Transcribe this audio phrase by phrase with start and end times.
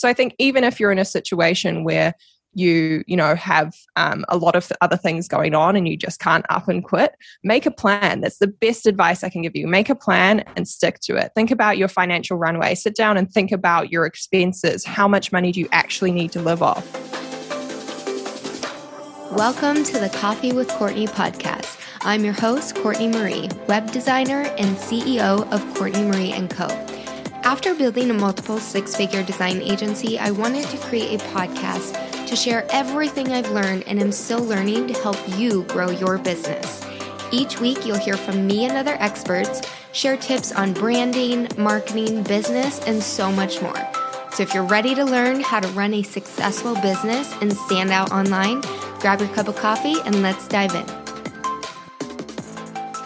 [0.00, 2.14] So I think even if you're in a situation where
[2.54, 6.18] you you know have um, a lot of other things going on and you just
[6.18, 8.22] can't up and quit make a plan.
[8.22, 9.68] That's the best advice i can give you.
[9.68, 11.32] Make a plan and stick to it.
[11.34, 12.74] Think about your financial runway.
[12.76, 14.86] Sit down and think about your expenses.
[14.86, 16.82] How much money do you actually need to live off?
[19.32, 21.78] Welcome to the coffee with courtney podcast.
[22.00, 26.89] I'm your host courtney marie web designer and ceo of courtney marie & co
[27.44, 32.36] after building a multiple six figure design agency i wanted to create a podcast to
[32.36, 36.80] share everything I've learned and am still learning to help you grow your business.
[37.32, 42.78] Each week, you'll hear from me and other experts, share tips on branding, marketing, business,
[42.86, 43.74] and so much more.
[44.32, 48.12] So if you're ready to learn how to run a successful business and stand out
[48.12, 48.60] online,
[49.00, 51.09] grab your cup of coffee and let's dive in.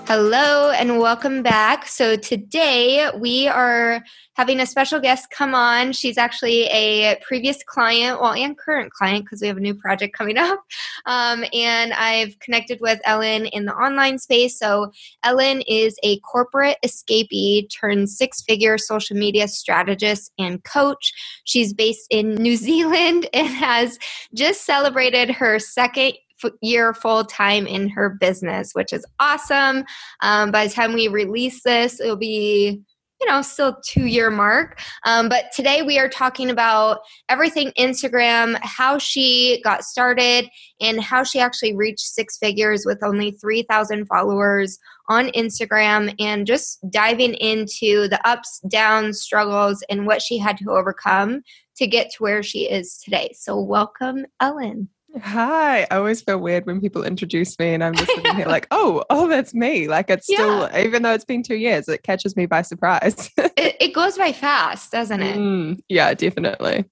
[0.07, 1.89] Hello and welcome back.
[1.89, 4.05] So today we are
[4.35, 5.93] having a special guest come on.
[5.93, 10.15] She's actually a previous client, well, and current client because we have a new project
[10.15, 10.63] coming up.
[11.07, 14.59] Um, and I've connected with Ellen in the online space.
[14.59, 21.15] So, Ellen is a corporate escapee turned six figure social media strategist and coach.
[21.45, 23.99] She's based in New Zealand and has
[24.35, 26.13] just celebrated her second
[26.62, 29.84] year full time in her business, which is awesome.
[30.20, 32.82] Um, by the time we release this, it'll be
[33.24, 34.80] you know, still two year mark.
[35.06, 40.48] Um, but today we are talking about everything Instagram, how she got started,
[40.80, 44.78] and how she actually reached six figures with only 3,000 followers
[45.09, 50.70] on Instagram, and just diving into the ups, downs, struggles, and what she had to
[50.70, 51.42] overcome
[51.76, 53.30] to get to where she is today.
[53.34, 54.88] So, welcome, Ellen.
[55.23, 55.82] Hi.
[55.90, 59.04] I always feel weird when people introduce me and I'm just sitting here like, oh,
[59.10, 59.88] oh, that's me.
[59.88, 60.37] Like it's yeah.
[60.37, 63.30] still, even though it's been two years, it catches me by surprise.
[63.38, 65.37] it, it, goes by fast, doesn't it?
[65.37, 66.84] Mm, yeah, definitely.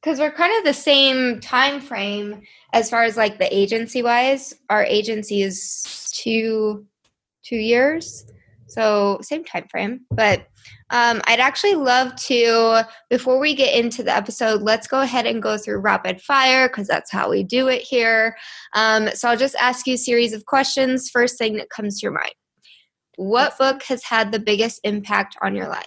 [0.00, 4.54] Because we're kind of the same time frame as far as like the agency wise.
[4.70, 6.86] Our agency is two
[7.44, 8.26] two years.
[8.68, 10.00] So same time frame.
[10.10, 10.46] But
[10.90, 15.42] um, I'd actually love to, before we get into the episode, let's go ahead and
[15.42, 18.36] go through rapid fire because that's how we do it here.
[18.74, 21.10] Um, so I'll just ask you a series of questions.
[21.10, 22.34] First thing that comes to your mind
[23.16, 25.86] What book has had the biggest impact on your life?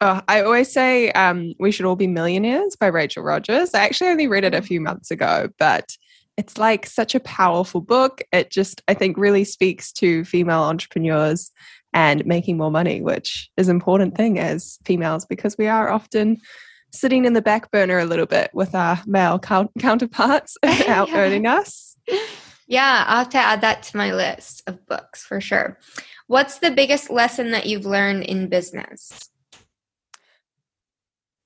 [0.00, 3.74] Oh, I always say um, We Should All Be Millionaires by Rachel Rodgers.
[3.74, 4.66] I actually only read it a mm.
[4.66, 5.96] few months ago, but
[6.36, 8.20] it's like such a powerful book.
[8.30, 11.50] It just, I think, really speaks to female entrepreneurs
[11.96, 16.36] and making more money, which is an important thing as females because we are often
[16.92, 21.16] sitting in the back burner a little bit with our male counterparts out yeah.
[21.16, 21.96] earning us.
[22.68, 25.78] Yeah, I'll have to add that to my list of books for sure.
[26.26, 29.30] What's the biggest lesson that you've learned in business?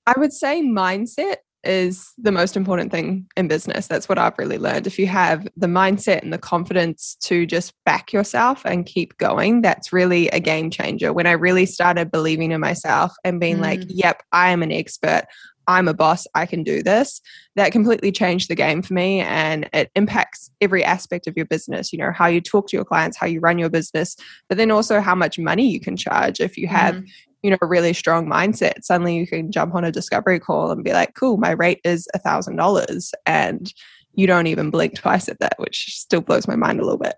[0.04, 3.86] I would say mindset is the most important thing in business.
[3.86, 4.86] That's what I've really learned.
[4.86, 9.62] If you have the mindset and the confidence to just back yourself and keep going,
[9.62, 11.12] that's really a game changer.
[11.12, 13.62] When I really started believing in myself and being mm.
[13.62, 15.24] like, yep, I am an expert.
[15.66, 17.20] I'm a boss, I can do this.
[17.54, 21.92] That completely changed the game for me and it impacts every aspect of your business,
[21.92, 24.16] you know, how you talk to your clients, how you run your business,
[24.48, 27.06] but then also how much money you can charge if you have, mm
[27.42, 30.84] you know a really strong mindset suddenly you can jump on a discovery call and
[30.84, 33.72] be like cool my rate is a thousand dollars and
[34.14, 37.14] you don't even blink twice at that which still blows my mind a little bit.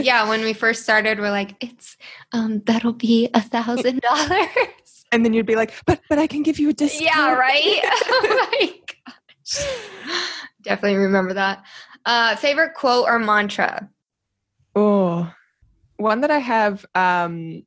[0.04, 1.96] Yeah when we first started we're like it's
[2.32, 4.48] um that'll be a thousand dollars.
[5.12, 7.04] And then you'd be like but but i can give you a discount.
[7.04, 7.80] yeah right?
[8.06, 8.72] Oh my
[9.06, 9.66] gosh.
[10.62, 11.62] Definitely remember that.
[12.04, 13.88] Uh favorite quote or mantra?
[14.74, 15.32] Oh
[15.96, 17.62] one that i have um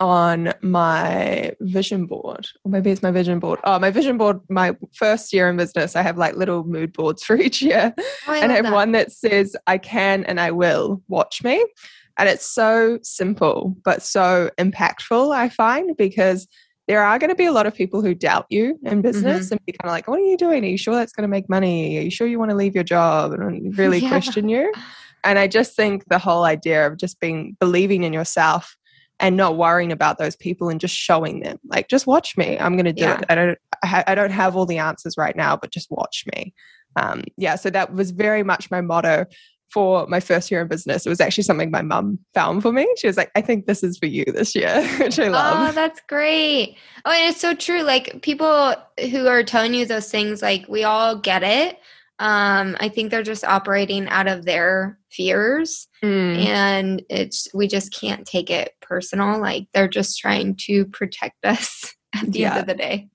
[0.00, 2.46] on my vision board.
[2.64, 3.60] Or maybe it's my vision board.
[3.64, 7.22] Oh my vision board my first year in business i have like little mood boards
[7.24, 7.94] for each year.
[7.98, 8.72] Oh, I and i have that.
[8.72, 11.64] one that says i can and i will watch me.
[12.16, 16.46] And it's so simple but so impactful i find because
[16.88, 19.54] there are going to be a lot of people who doubt you in business mm-hmm.
[19.54, 20.64] and be kind of like what are you doing?
[20.64, 21.98] Are you sure that's going to make money?
[21.98, 23.32] Are you sure you want to leave your job?
[23.32, 24.08] And really yeah.
[24.08, 24.72] question you.
[25.24, 28.77] And i just think the whole idea of just being believing in yourself
[29.20, 32.58] and not worrying about those people and just showing them like just watch me.
[32.58, 33.18] I'm going to do yeah.
[33.18, 36.54] it i don't I, don't have all the answers right now but just watch me.
[36.96, 39.26] Um, yeah so that was very much my motto
[39.70, 41.04] for my first year in business.
[41.04, 42.88] It was actually something my mum found for me.
[42.96, 45.70] She was like i think this is for you this year which i love.
[45.70, 46.76] Oh that's great.
[47.04, 47.82] Oh and it's so true.
[47.82, 48.74] Like people
[49.10, 51.78] who are telling you those things like we all get it
[52.20, 56.36] um, I think they're just operating out of their fears mm.
[56.44, 59.40] and it's we just can't take it personal.
[59.40, 62.50] Like they're just trying to protect us at the yeah.
[62.50, 63.08] end of the day.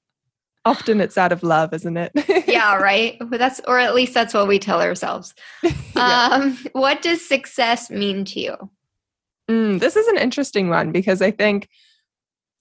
[0.66, 2.14] Often it's out of love, isn't it?
[2.48, 3.18] yeah, right.
[3.20, 5.34] But that's or at least that's what we tell ourselves.
[5.96, 6.30] yeah.
[6.32, 8.56] Um, what does success mean to you?
[9.50, 11.68] Mm, this is an interesting one because I think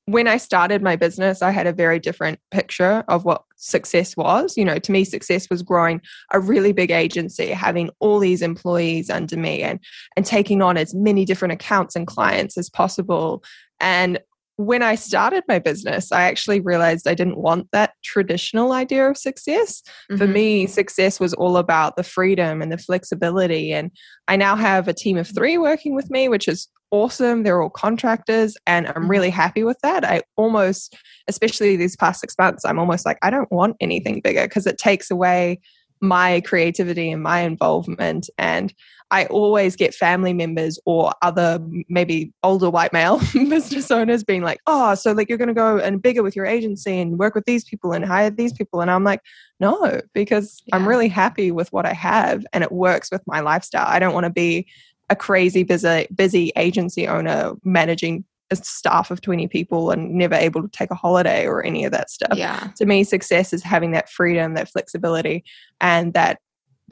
[0.07, 4.57] when I started my business, I had a very different picture of what success was.
[4.57, 9.09] You know, to me, success was growing a really big agency, having all these employees
[9.09, 9.79] under me and
[10.17, 13.43] and taking on as many different accounts and clients as possible.
[13.81, 14.19] And
[14.57, 19.17] when I started my business, I actually realized I didn't want that traditional idea of
[19.17, 19.83] success.
[20.11, 20.17] Mm-hmm.
[20.19, 23.73] For me, success was all about the freedom and the flexibility.
[23.73, 23.91] And
[24.29, 27.43] I now have a team of three working with me, which is awesome.
[27.43, 29.37] They're all contractors, and I'm really mm-hmm.
[29.37, 30.05] happy with that.
[30.05, 30.95] I almost,
[31.27, 34.79] especially these past six months, I'm almost like, I don't want anything bigger because it
[34.79, 35.61] takes away
[36.03, 38.29] my creativity and my involvement.
[38.37, 38.75] And
[39.13, 44.61] I always get family members or other maybe older white male business owners being like,
[44.67, 47.45] oh, so like you're going to go and bigger with your agency and work with
[47.45, 48.81] these people and hire these people.
[48.81, 49.21] And I'm like,
[49.61, 50.75] no, because yeah.
[50.75, 53.87] I'm really happy with what I have and it works with my lifestyle.
[53.87, 54.67] I don't want to be
[55.11, 60.63] a crazy busy, busy agency owner managing a staff of 20 people and never able
[60.63, 62.37] to take a holiday or any of that stuff.
[62.37, 62.69] Yeah.
[62.77, 65.45] To me, success is having that freedom, that flexibility,
[65.81, 66.39] and that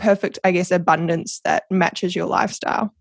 [0.00, 2.92] perfect, I guess, abundance that matches your lifestyle.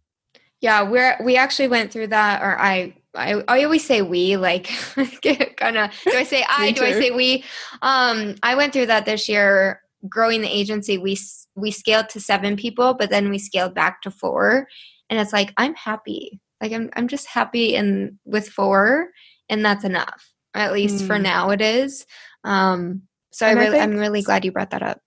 [0.62, 4.66] Yeah, we're we actually went through that, or I I, I always say we like
[5.58, 7.44] kind of do I say I do I say we?
[7.82, 11.18] Um I went through that this year growing the agency we
[11.56, 14.68] we scaled to 7 people but then we scaled back to 4
[15.10, 16.40] and it's like I'm happy.
[16.62, 19.10] Like I'm I'm just happy and with 4
[19.50, 21.08] and that's enough at least mm.
[21.08, 22.06] for now it is.
[22.44, 25.02] Um so and I really I I'm really glad you brought that up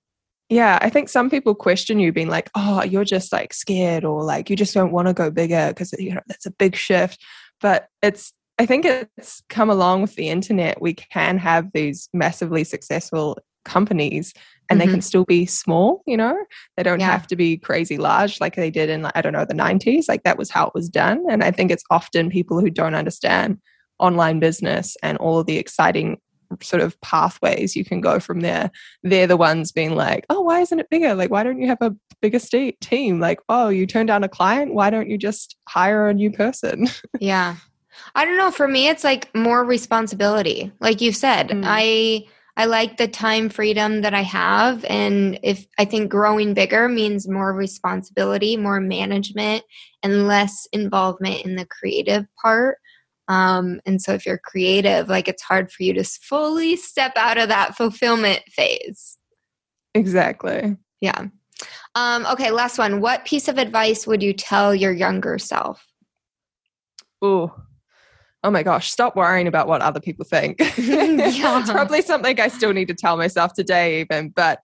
[0.53, 4.23] yeah, I think some people question you being like, oh, you're just like scared or
[4.23, 7.23] like you just don't want to go bigger because you know that's a big shift.
[7.61, 10.83] But it's I think it's come along with the internet.
[10.83, 14.35] We can have these massively successful companies
[14.69, 14.87] and mm-hmm.
[14.87, 16.37] they can still be small, you know?
[16.77, 17.11] They don't yeah.
[17.11, 20.05] have to be crazy large like they did in I don't know, the 90s.
[20.07, 21.25] Like that was how it was done.
[21.31, 23.59] And I think it's often people who don't understand
[23.99, 26.19] online business and all of the exciting
[26.61, 28.71] sort of pathways you can go from there.
[29.03, 31.15] They're the ones being like oh why isn't it bigger?
[31.15, 33.21] Like why don't you have a bigger state team?
[33.21, 34.75] Like oh you turned down a client?
[34.75, 36.89] Why don't you just hire a new person?
[37.21, 37.57] Yeah.
[38.15, 38.51] I don't know.
[38.51, 40.73] For me it's like more responsibility.
[40.81, 41.63] Like you said mm.
[41.65, 42.25] i
[42.57, 47.29] i like the time freedom that i have and if i think growing bigger means
[47.29, 49.63] more responsibility more management
[50.03, 52.79] and less involvement in the creative part
[53.29, 57.39] um, and so if you're creative, like it's hard for you to fully step out
[57.39, 59.19] of that fulfillment phase.
[59.95, 60.77] Exactly.
[61.01, 61.27] Yeah.
[61.95, 63.01] Um, okay, last one.
[63.01, 65.87] What piece of advice would you tell your younger self?
[67.21, 67.55] Oh,
[68.43, 70.59] oh my gosh, stop worrying about what other people think.
[70.77, 71.61] yeah.
[71.61, 74.31] it's probably something I still need to tell myself today, even.
[74.31, 74.61] But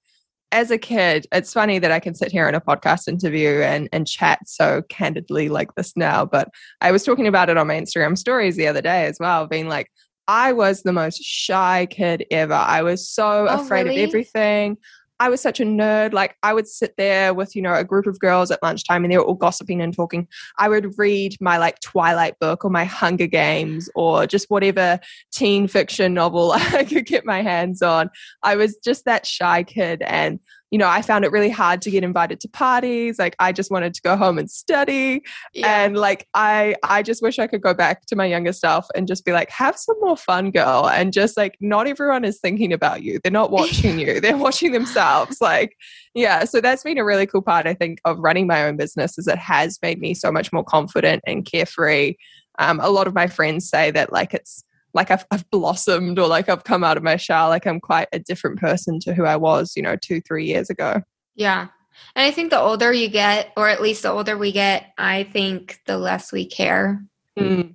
[0.50, 3.88] as a kid, it's funny that I can sit here in a podcast interview and,
[3.92, 6.24] and chat so candidly like this now.
[6.24, 6.48] But
[6.80, 9.68] I was talking about it on my Instagram stories the other day as well, being
[9.68, 9.90] like,
[10.26, 12.54] I was the most shy kid ever.
[12.54, 14.02] I was so oh, afraid really?
[14.02, 14.76] of everything.
[15.20, 16.12] I was such a nerd.
[16.12, 19.12] Like I would sit there with, you know, a group of girls at lunchtime and
[19.12, 20.28] they were all gossiping and talking.
[20.58, 25.00] I would read my like Twilight book or my Hunger Games or just whatever
[25.32, 28.10] teen fiction novel I could get my hands on.
[28.42, 30.38] I was just that shy kid and
[30.70, 33.18] you know, I found it really hard to get invited to parties.
[33.18, 35.22] Like I just wanted to go home and study.
[35.54, 35.84] Yeah.
[35.84, 39.08] And like I I just wish I could go back to my younger self and
[39.08, 40.88] just be like, have some more fun, girl.
[40.88, 43.18] And just like not everyone is thinking about you.
[43.22, 44.20] They're not watching you.
[44.20, 45.40] They're watching themselves.
[45.40, 45.76] Like,
[46.14, 46.44] yeah.
[46.44, 49.26] So that's been a really cool part, I think, of running my own business is
[49.26, 52.14] it has made me so much more confident and carefree.
[52.58, 54.64] Um, a lot of my friends say that like it's
[54.94, 57.48] like I've, I've blossomed or like I've come out of my shell.
[57.48, 60.70] Like I'm quite a different person to who I was, you know, two, three years
[60.70, 61.02] ago.
[61.34, 61.68] Yeah.
[62.14, 65.24] And I think the older you get, or at least the older we get, I
[65.24, 67.02] think the less we care.
[67.38, 67.74] Mm.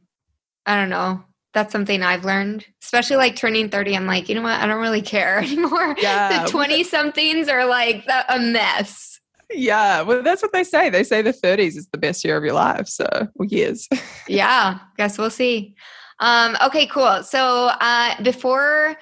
[0.65, 1.23] I don't know.
[1.53, 3.95] That's something I've learned, especially like turning 30.
[3.95, 4.59] I'm like, you know what?
[4.59, 5.95] I don't really care anymore.
[5.99, 6.43] Yeah.
[6.43, 9.19] the 20 somethings are like a mess.
[9.51, 10.01] Yeah.
[10.01, 10.89] Well, that's what they say.
[10.89, 12.87] They say the 30s is the best year of your life.
[12.87, 13.87] So, years.
[14.27, 14.79] yeah.
[14.97, 15.75] Guess we'll see.
[16.23, 17.21] Um, okay, cool.
[17.23, 18.95] So uh, before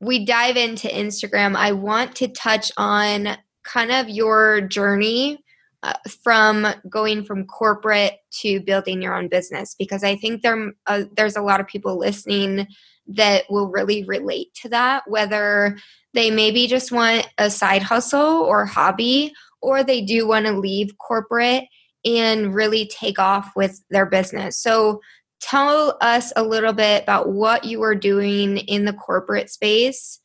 [0.00, 5.44] we dive into Instagram, I want to touch on kind of your journey
[5.82, 5.92] uh,
[6.24, 11.36] from going from corporate to building your own business because I think there uh, there's
[11.36, 12.66] a lot of people listening
[13.08, 15.76] that will really relate to that whether
[16.14, 20.96] they maybe just want a side hustle or hobby or they do want to leave
[20.96, 21.64] corporate
[22.04, 24.56] and really take off with their business.
[24.56, 25.00] So
[25.42, 30.20] tell us a little bit about what you were doing in the corporate space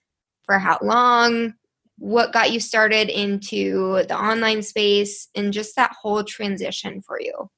[0.45, 1.55] for how long?
[1.97, 7.49] What got you started into the online space and just that whole transition for you?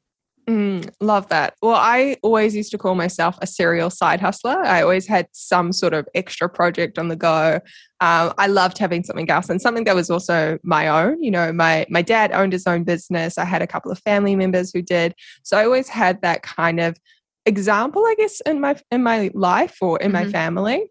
[0.50, 1.54] Mm, love that.
[1.62, 4.58] Well, I always used to call myself a serial side hustler.
[4.66, 7.60] I always had some sort of extra project on the go.
[8.00, 11.22] Um, I loved having something else and something that was also my own.
[11.22, 13.38] You know, my my dad owned his own business.
[13.38, 15.14] I had a couple of family members who did,
[15.44, 16.98] so I always had that kind of
[17.46, 20.26] example, I guess, in my in my life or in mm-hmm.
[20.26, 20.84] my family.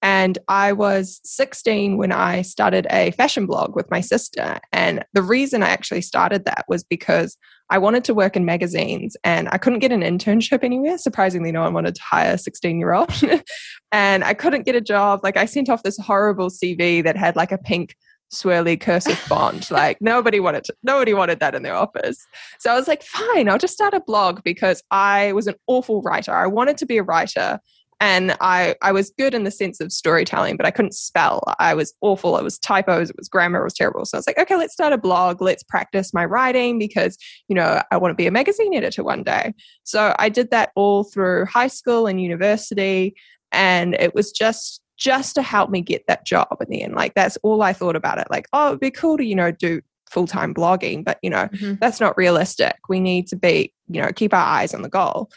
[0.00, 4.60] And I was 16 when I started a fashion blog with my sister.
[4.72, 7.36] And the reason I actually started that was because
[7.70, 10.98] I wanted to work in magazines and I couldn't get an internship anywhere.
[10.98, 13.12] Surprisingly, no one wanted to hire a 16 year old.
[13.92, 15.20] and I couldn't get a job.
[15.22, 17.96] Like I sent off this horrible CV that had like a pink
[18.32, 19.70] swirly cursive font.
[19.70, 22.26] like nobody wanted to, nobody wanted that in their office.
[22.58, 26.02] So I was like, fine, I'll just start a blog because I was an awful
[26.02, 26.32] writer.
[26.32, 27.60] I wanted to be a writer
[28.00, 31.42] and I I was good in the sense of storytelling, but I couldn't spell.
[31.58, 32.36] I was awful.
[32.36, 33.10] It was typos.
[33.10, 33.60] It was grammar.
[33.60, 34.04] It was terrible.
[34.04, 35.42] So I was like, okay, let's start a blog.
[35.42, 37.18] Let's practice my writing because
[37.48, 39.52] you know I want to be a magazine editor one day.
[39.82, 43.16] So I did that all through high school and university,
[43.50, 46.94] and it was just just to help me get that job in the end.
[46.94, 48.26] Like that's all I thought about it.
[48.30, 51.48] Like, oh, it'd be cool to you know do full time blogging, but you know
[51.48, 51.74] mm-hmm.
[51.80, 52.76] that's not realistic.
[52.88, 55.30] We need to be you know keep our eyes on the goal.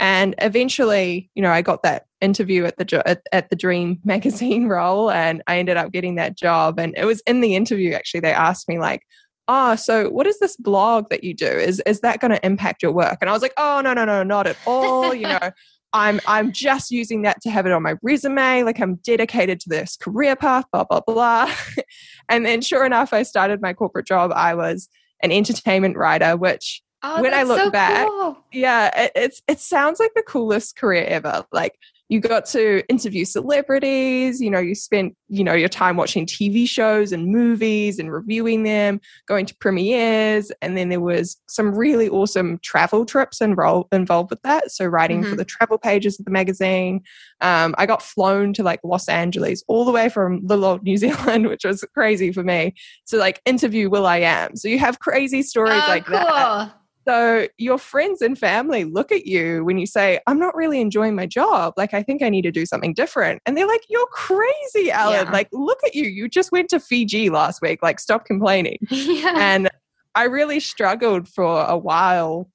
[0.00, 4.68] And eventually, you know, I got that interview at the at, at the Dream magazine
[4.68, 6.78] role, and I ended up getting that job.
[6.78, 9.02] And it was in the interview actually they asked me like,
[9.48, 11.46] "Oh, so what is this blog that you do?
[11.46, 14.04] Is is that going to impact your work?" And I was like, "Oh, no, no,
[14.04, 15.12] no, not at all.
[15.12, 15.50] you know."
[15.92, 18.62] I'm I'm just using that to have it on my resume.
[18.62, 21.52] Like I'm dedicated to this career path, blah blah blah.
[22.28, 24.30] and then, sure enough, I started my corporate job.
[24.34, 24.88] I was
[25.22, 28.38] an entertainment writer, which Oh, when I look so back, cool.
[28.52, 31.44] yeah, it, it's it sounds like the coolest career ever.
[31.52, 31.74] Like
[32.08, 36.66] you got to interview celebrities, you know, you spent, you know, your time watching TV
[36.66, 42.08] shows and movies and reviewing them, going to premieres, and then there was some really
[42.08, 44.70] awesome travel trips involved involved with that.
[44.70, 45.30] So writing mm-hmm.
[45.30, 47.02] for the travel pages of the magazine.
[47.40, 50.96] Um, I got flown to like Los Angeles, all the way from little old New
[50.98, 52.74] Zealand, which was crazy for me,
[53.08, 54.56] to like interview will.i.am.
[54.56, 56.18] So you have crazy stories oh, like cool.
[56.18, 56.72] that
[57.08, 61.14] so your friends and family look at you when you say, I'm not really enjoying
[61.14, 61.72] my job.
[61.78, 63.40] Like, I think I need to do something different.
[63.46, 65.24] And they're like, You're crazy, Ellen.
[65.26, 65.32] Yeah.
[65.32, 66.04] Like, look at you.
[66.04, 67.82] You just went to Fiji last week.
[67.82, 68.78] Like, stop complaining.
[69.08, 69.34] Yeah.
[69.38, 69.70] And
[70.14, 72.50] I really struggled for a while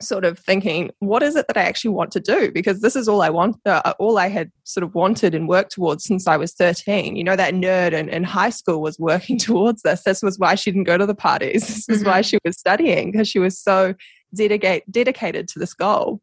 [0.00, 2.50] sort of thinking, what is it that I actually want to do?
[2.52, 5.72] Because this is all I want, uh, all I had sort of wanted and worked
[5.72, 7.16] towards since I was 13.
[7.16, 10.02] You know, that nerd in, in high school was working towards this.
[10.02, 11.66] This was why she didn't go to the parties.
[11.66, 12.08] This was mm-hmm.
[12.08, 13.94] why she was studying because she was so
[14.34, 16.20] dedicate, dedicated to this goal.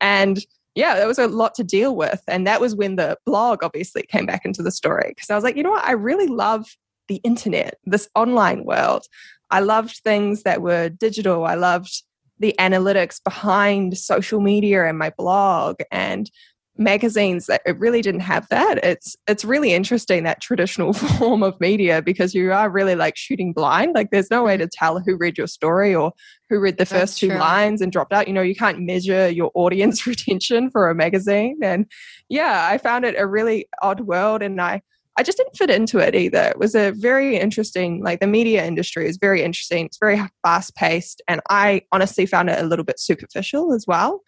[0.00, 2.22] And yeah, there was a lot to deal with.
[2.28, 5.44] And that was when the blog obviously came back into the story because I was
[5.44, 5.84] like, you know what?
[5.84, 6.66] I really love
[7.08, 9.04] the internet, this online world.
[9.50, 11.44] I loved things that were digital.
[11.44, 12.02] I loved
[12.42, 16.30] the analytics behind social media and my blog and
[16.76, 18.82] magazines that it really didn't have that.
[18.82, 23.52] It's it's really interesting that traditional form of media because you are really like shooting
[23.52, 23.94] blind.
[23.94, 26.12] Like there's no way to tell who read your story or
[26.50, 28.26] who read the first two lines and dropped out.
[28.26, 31.58] You know you can't measure your audience retention for a magazine.
[31.62, 31.86] And
[32.28, 34.80] yeah i found it a really odd world and i
[35.18, 36.42] I just didn't fit into it either.
[36.44, 39.86] It was a very interesting, like the media industry is very interesting.
[39.86, 41.20] It's very fast paced.
[41.28, 44.22] And I honestly found it a little bit superficial as well.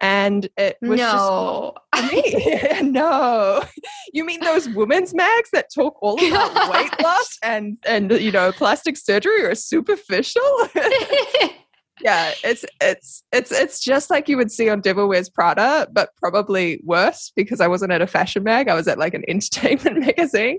[0.00, 1.74] And it was no.
[1.94, 2.82] just me.
[2.82, 3.64] no.
[4.12, 8.52] You mean those women's mags that talk all about weight loss and and you know
[8.52, 10.42] plastic surgery are superficial?
[12.00, 16.10] Yeah, it's it's it's it's just like you would see on Devil Wears Prada, but
[16.16, 18.68] probably worse because I wasn't at a fashion mag.
[18.68, 20.58] I was at like an entertainment magazine.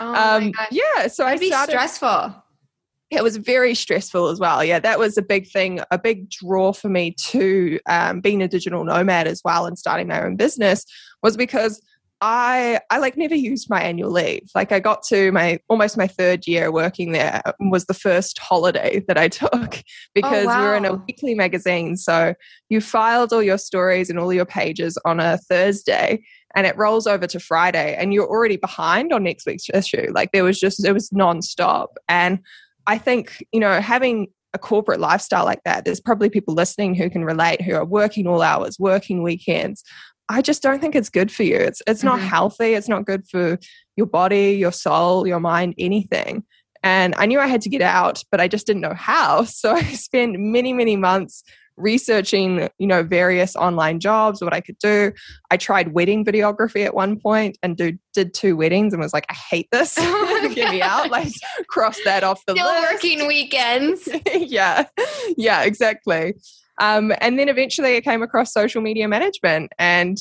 [0.00, 1.72] Oh um, yeah, so That'd I started.
[1.72, 2.44] stressful.
[3.10, 4.62] It was very stressful as well.
[4.62, 8.48] Yeah, that was a big thing, a big draw for me to um, being a
[8.48, 10.84] digital nomad as well and starting my own business
[11.22, 11.80] was because
[12.20, 14.50] I I like never used my annual leave.
[14.54, 19.04] Like I got to my almost my third year working there was the first holiday
[19.06, 19.82] that I took
[20.14, 20.60] because oh, wow.
[20.60, 21.96] we are in a weekly magazine.
[21.96, 22.34] So
[22.68, 26.20] you filed all your stories and all your pages on a Thursday
[26.56, 30.10] and it rolls over to Friday and you're already behind on next week's issue.
[30.12, 31.88] Like there was just it was nonstop.
[32.08, 32.40] And
[32.86, 37.10] I think, you know, having a corporate lifestyle like that, there's probably people listening who
[37.10, 39.84] can relate who are working all hours, working weekends.
[40.28, 41.56] I just don't think it's good for you.
[41.56, 42.08] It's it's mm-hmm.
[42.08, 42.74] not healthy.
[42.74, 43.58] It's not good for
[43.96, 46.44] your body, your soul, your mind, anything.
[46.82, 49.44] And I knew I had to get out, but I just didn't know how.
[49.58, 51.42] So I spent many, many months
[51.76, 55.12] researching, you know, various online jobs, what I could do.
[55.50, 59.26] I tried wedding videography at one point and do, did two weddings and was like,
[59.28, 59.96] I hate this.
[60.40, 61.10] Oh Get me out.
[61.10, 61.32] Like
[61.68, 62.92] cross that off the Still list.
[62.92, 64.08] working weekends.
[64.34, 64.86] yeah.
[65.36, 66.34] Yeah, exactly.
[66.80, 70.16] Um, and then eventually I came across social media management and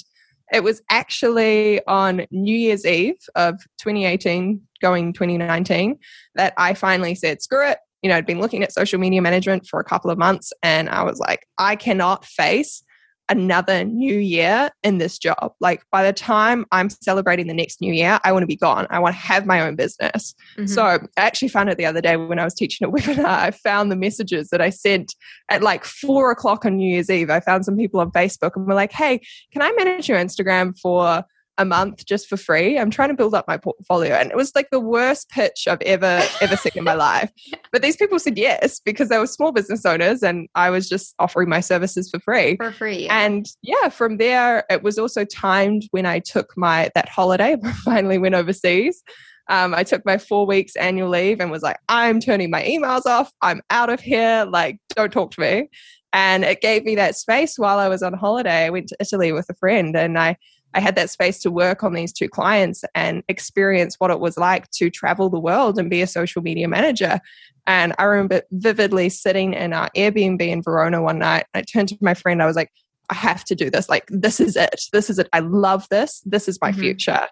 [0.54, 5.98] it was actually on New Year's Eve of 2018, going 2019,
[6.36, 7.80] that I finally said, screw it.
[8.02, 10.90] You know, I'd been looking at social media management for a couple of months and
[10.90, 12.84] I was like, I cannot face
[13.30, 15.54] another new year in this job.
[15.60, 18.88] Like by the time I'm celebrating the next new year, I want to be gone.
[18.90, 20.34] I want to have my own business.
[20.58, 20.68] Mm-hmm.
[20.68, 23.26] So I actually found it the other day when I was teaching a webinar.
[23.26, 25.16] I found the messages that I sent
[25.50, 27.30] at like four o'clock on New Year's Eve.
[27.30, 30.78] I found some people on Facebook and were like, hey, can I manage your Instagram
[30.80, 31.24] for
[31.58, 32.78] a month just for free.
[32.78, 34.16] I'm trying to build up my portfolio.
[34.16, 37.32] And it was like the worst pitch I've ever, ever seen in my life.
[37.72, 41.16] But these people said yes because they were small business owners and I was just
[41.20, 42.58] offering my services for free.
[42.58, 43.06] For free.
[43.06, 43.20] Yeah.
[43.26, 48.18] And yeah, from there, it was also timed when I took my that holiday, finally
[48.18, 49.04] went overseas.
[49.50, 53.06] Um, I took my four weeks annual leave and was like, I'm turning my emails
[53.06, 53.32] off.
[53.42, 54.46] I'm out of here.
[54.48, 55.70] Like, don't talk to me.
[56.14, 58.66] And it gave me that space while I was on holiday.
[58.66, 60.38] I went to Italy with a friend and I
[60.74, 64.38] I had that space to work on these two clients and experience what it was
[64.38, 67.20] like to travel the world and be a social media manager.
[67.66, 71.46] And I remember vividly sitting in our Airbnb in Verona one night.
[71.54, 72.72] I turned to my friend, I was like,
[73.10, 73.90] I have to do this.
[73.90, 74.82] Like, this is it.
[74.92, 75.30] This is it.
[75.34, 76.22] I love this.
[76.26, 76.82] This is my mm-hmm.
[76.82, 77.28] future.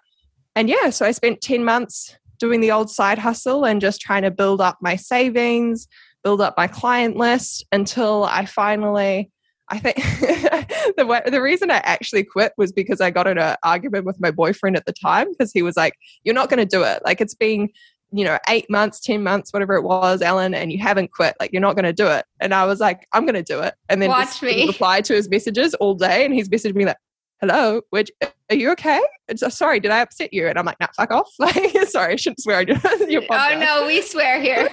[0.54, 4.22] And yeah, so I spent 10 months doing the old side hustle and just trying
[4.22, 5.86] to build up my savings,
[6.24, 9.30] build up my client list until I finally
[9.68, 9.96] I think
[10.96, 14.30] the the reason I actually quit was because I got in an argument with my
[14.30, 17.02] boyfriend at the time because he was like, "You're not going to do it.
[17.04, 17.70] Like it's been,
[18.12, 21.34] you know, eight months, ten months, whatever it was, Ellen, and you haven't quit.
[21.40, 23.60] Like you're not going to do it." And I was like, "I'm going to do
[23.60, 26.84] it." And then watch me reply to his messages all day, and he's messaged me
[26.84, 26.98] like,
[27.40, 29.02] "Hello, which are you okay?
[29.26, 31.32] It's, uh, sorry, did I upset you?" And I'm like, "Nah, fuck off.
[31.40, 32.66] Like, sorry, I shouldn't swear on
[33.08, 34.68] your, Oh no, we swear here."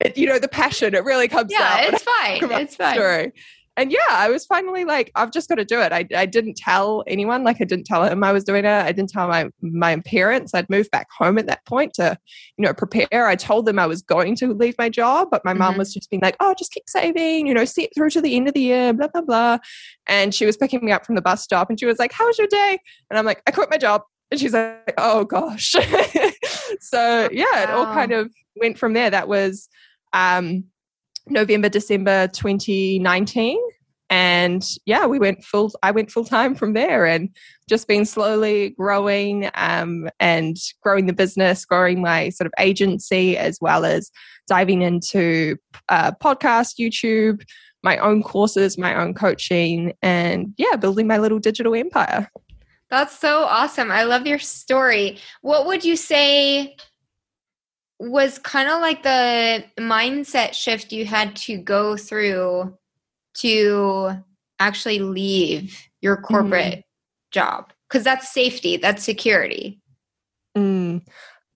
[0.00, 1.82] It, you know the passion it really comes yeah, out.
[1.82, 2.60] Yeah, it's fine.
[2.60, 2.94] It's fine.
[2.94, 3.32] Story
[3.78, 5.92] and yeah, I was finally like, I've just got to do it.
[5.92, 8.68] I, I didn't tell anyone, like I didn't tell him I was doing it.
[8.68, 10.52] I didn't tell my my parents.
[10.52, 12.18] I'd moved back home at that point to,
[12.56, 13.28] you know, prepare.
[13.28, 15.60] I told them I was going to leave my job, but my mm-hmm.
[15.60, 18.20] mom was just being like, oh, just keep saving, you know, see it through to
[18.20, 19.58] the end of the year, blah, blah, blah.
[20.08, 22.26] And she was picking me up from the bus stop and she was like, How
[22.26, 22.80] was your day?
[23.10, 24.02] And I'm like, I quit my job.
[24.32, 25.70] And she's like, Oh gosh.
[26.80, 27.62] so yeah, wow.
[27.62, 29.10] it all kind of went from there.
[29.10, 29.68] That was
[30.12, 30.64] um
[31.30, 33.58] November, December 2019.
[34.10, 37.28] And yeah, we went full, I went full time from there and
[37.68, 43.58] just been slowly growing um, and growing the business, growing my sort of agency, as
[43.60, 44.10] well as
[44.46, 45.56] diving into
[45.90, 47.42] uh, podcast, YouTube,
[47.82, 52.30] my own courses, my own coaching, and yeah, building my little digital empire.
[52.90, 53.90] That's so awesome.
[53.90, 55.18] I love your story.
[55.42, 56.76] What would you say
[57.98, 62.76] was kind of like the mindset shift you had to go through
[63.34, 64.10] to
[64.58, 66.84] actually leave your corporate mm.
[67.32, 69.80] job because that's safety that's security
[70.56, 71.02] mm.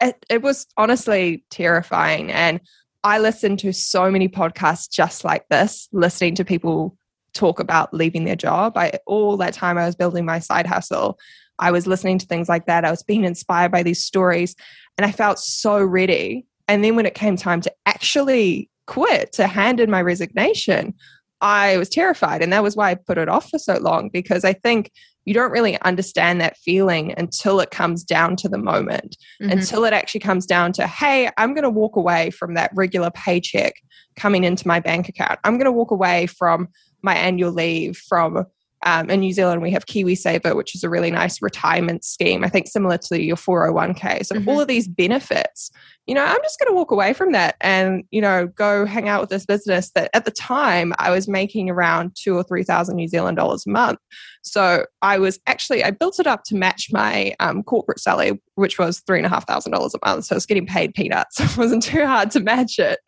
[0.01, 2.61] it, it was honestly terrifying and
[3.05, 6.97] i listened to so many podcasts just like this listening to people
[7.35, 11.19] talk about leaving their job I, all that time i was building my side hustle
[11.59, 14.55] i was listening to things like that i was being inspired by these stories
[14.99, 19.47] and i felt so ready and then when it came time to actually quit, to
[19.47, 20.95] hand in my resignation,
[21.41, 22.43] I was terrified.
[22.43, 24.91] And that was why I put it off for so long because I think
[25.25, 29.53] you don't really understand that feeling until it comes down to the moment, mm-hmm.
[29.53, 33.11] until it actually comes down to, hey, I'm going to walk away from that regular
[33.11, 33.75] paycheck
[34.17, 35.39] coming into my bank account.
[35.45, 36.69] I'm going to walk away from
[37.03, 38.45] my annual leave, from
[38.85, 42.49] um, in New Zealand, we have KiwiSaver, which is a really nice retirement scheme, I
[42.49, 44.27] think similar to your 401k.
[44.27, 44.49] So, mm-hmm.
[44.49, 45.71] all of these benefits,
[46.07, 49.09] you know, I'm just going to walk away from that and, you know, go hang
[49.09, 52.97] out with this business that at the time I was making around two or 3,000
[52.97, 54.01] New Zealand dollars a month.
[54.43, 58.79] So, I was actually, I built it up to match my um, corporate salary, which
[58.79, 60.25] was $3,500 a month.
[60.25, 61.41] So, I was getting paid peanuts.
[61.41, 62.99] it wasn't too hard to match it.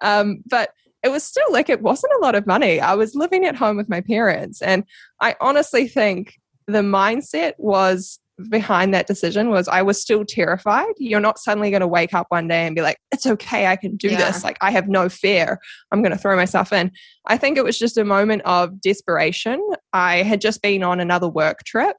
[0.00, 0.70] Um, but
[1.02, 2.80] it was still like it wasn't a lot of money.
[2.80, 4.60] I was living at home with my parents.
[4.62, 4.84] And
[5.20, 8.18] I honestly think the mindset was
[8.50, 10.92] behind that decision was I was still terrified.
[10.98, 13.76] You're not suddenly going to wake up one day and be like, it's okay, I
[13.76, 14.30] can do yeah.
[14.30, 14.44] this.
[14.44, 15.58] Like, I have no fear.
[15.90, 16.92] I'm going to throw myself in.
[17.26, 19.60] I think it was just a moment of desperation.
[19.92, 21.96] I had just been on another work trip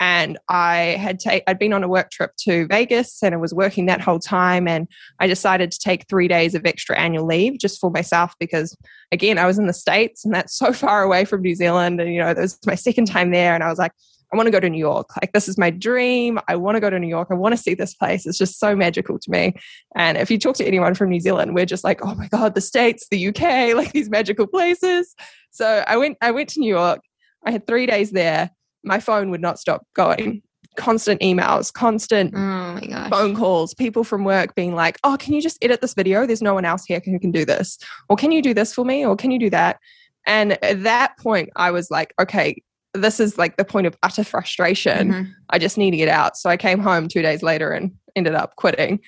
[0.00, 3.54] and I had ta- I'd been on a work trip to Vegas and I was
[3.54, 4.88] working that whole time and
[5.20, 8.76] I decided to take 3 days of extra annual leave just for myself because
[9.12, 12.12] again I was in the states and that's so far away from New Zealand and
[12.12, 13.92] you know this was my second time there and I was like
[14.32, 15.08] I want to go to New York.
[15.22, 16.38] Like, this is my dream.
[16.48, 17.28] I want to go to New York.
[17.30, 18.26] I want to see this place.
[18.26, 19.54] It's just so magical to me.
[19.94, 22.54] And if you talk to anyone from New Zealand, we're just like, oh my God,
[22.54, 23.40] the States, the UK,
[23.76, 25.14] like these magical places.
[25.50, 27.00] So I went, I went to New York.
[27.44, 28.50] I had three days there.
[28.86, 30.42] My phone would not stop going.
[30.76, 35.56] Constant emails, constant Oh phone calls, people from work being like, oh, can you just
[35.62, 36.26] edit this video?
[36.26, 37.78] There's no one else here who can do this.
[38.10, 39.04] Or can you do this for me?
[39.04, 39.78] Or can you do that?
[40.26, 44.24] And at that point, I was like, okay, this is like the point of utter
[44.24, 45.12] frustration.
[45.12, 45.32] Mhm.
[45.50, 46.36] I just need to get out.
[46.36, 49.00] So I came home two days later and ended up quitting.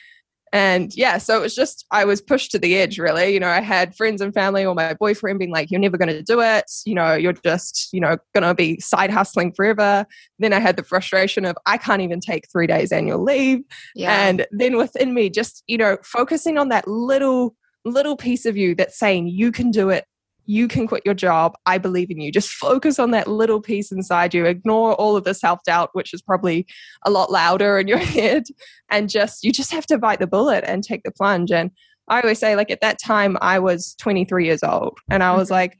[0.52, 3.32] And yeah, so it was just, I was pushed to the edge, really.
[3.34, 6.08] You know, I had friends and family or my boyfriend being like, you're never going
[6.08, 6.70] to do it.
[6.84, 10.06] You know, you're just, you know, going to be side hustling forever.
[10.38, 13.60] Then I had the frustration of, I can't even take three days annual leave.
[13.94, 14.26] Yeah.
[14.26, 18.74] And then within me, just, you know, focusing on that little, little piece of you
[18.74, 20.04] that's saying, you can do it.
[20.50, 21.56] You can quit your job.
[21.66, 22.32] I believe in you.
[22.32, 24.46] Just focus on that little piece inside you.
[24.46, 26.66] Ignore all of the self doubt, which is probably
[27.04, 28.44] a lot louder in your head.
[28.90, 31.52] And just, you just have to bite the bullet and take the plunge.
[31.52, 31.70] And
[32.08, 34.98] I always say, like, at that time, I was 23 years old.
[35.10, 35.52] And I was Mhm.
[35.52, 35.78] like,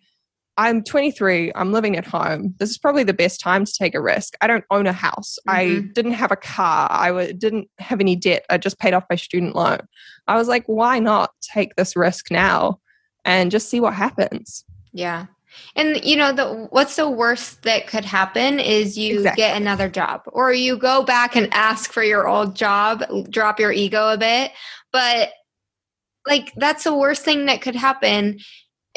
[0.59, 1.51] I'm 23.
[1.55, 2.55] I'm living at home.
[2.59, 4.35] This is probably the best time to take a risk.
[4.43, 5.39] I don't own a house.
[5.49, 5.95] I Mhm.
[5.95, 6.89] didn't have a car.
[6.91, 8.45] I w- didn't have any debt.
[8.51, 9.79] I just paid off my student loan.
[10.27, 12.81] I was like, why not take this risk now
[13.29, 14.65] and just see what happens?
[14.93, 15.27] Yeah.
[15.77, 19.43] And you know, the what's the worst that could happen is you Exactly.
[19.43, 23.71] get another job or you go back and ask for your old job, drop your
[23.71, 24.53] ego a bit.
[24.93, 25.31] But
[26.27, 28.39] like that's the worst thing that could happen.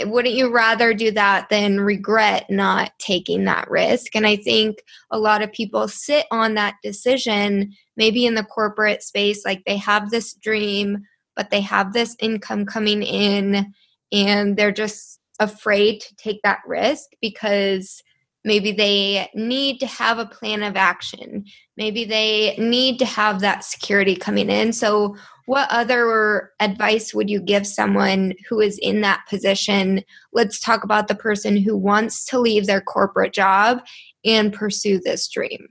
[0.04, 4.16] Wouldn't you rather do that than regret not taking that risk?
[4.16, 9.04] And I think a lot of people sit on that decision, maybe in the corporate
[9.04, 11.04] space, like they have this dream,
[11.36, 13.74] but they have this income coming in
[14.12, 18.04] and they're just afraid to take that risk because
[18.44, 21.46] maybe they need to have a plan of action.
[21.78, 24.74] Maybe they need to have that security coming in.
[24.74, 25.16] So,
[25.48, 30.04] what other advice would you give someone who is in that position?
[30.32, 33.82] Let's talk about the person who wants to leave their corporate job
[34.24, 35.68] and pursue this dream.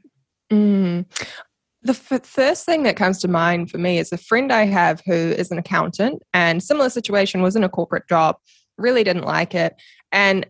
[0.52, 1.06] Mm.
[1.82, 5.02] The f- first thing that comes to mind for me is a friend I have
[5.06, 8.36] who is an accountant and similar situation was in a corporate job,
[8.76, 9.74] really didn't like it.
[10.12, 10.46] And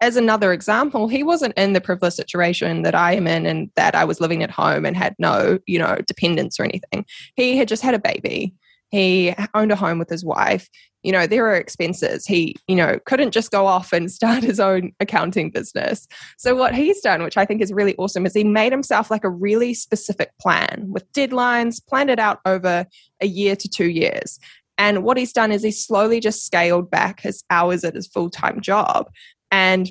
[0.00, 3.94] as another example, he wasn't in the privileged situation that I am in and that
[3.94, 7.04] I was living at home and had no, you know, dependents or anything.
[7.36, 8.54] He had just had a baby.
[8.90, 10.68] He owned a home with his wife.
[11.02, 12.26] You know, there are expenses.
[12.26, 16.06] He, you know, couldn't just go off and start his own accounting business.
[16.38, 19.24] So what he's done, which I think is really awesome, is he made himself like
[19.24, 22.86] a really specific plan with deadlines, planned it out over
[23.20, 24.38] a year to two years.
[24.78, 28.30] And what he's done is he slowly just scaled back his hours at his full
[28.30, 29.10] time job.
[29.50, 29.90] And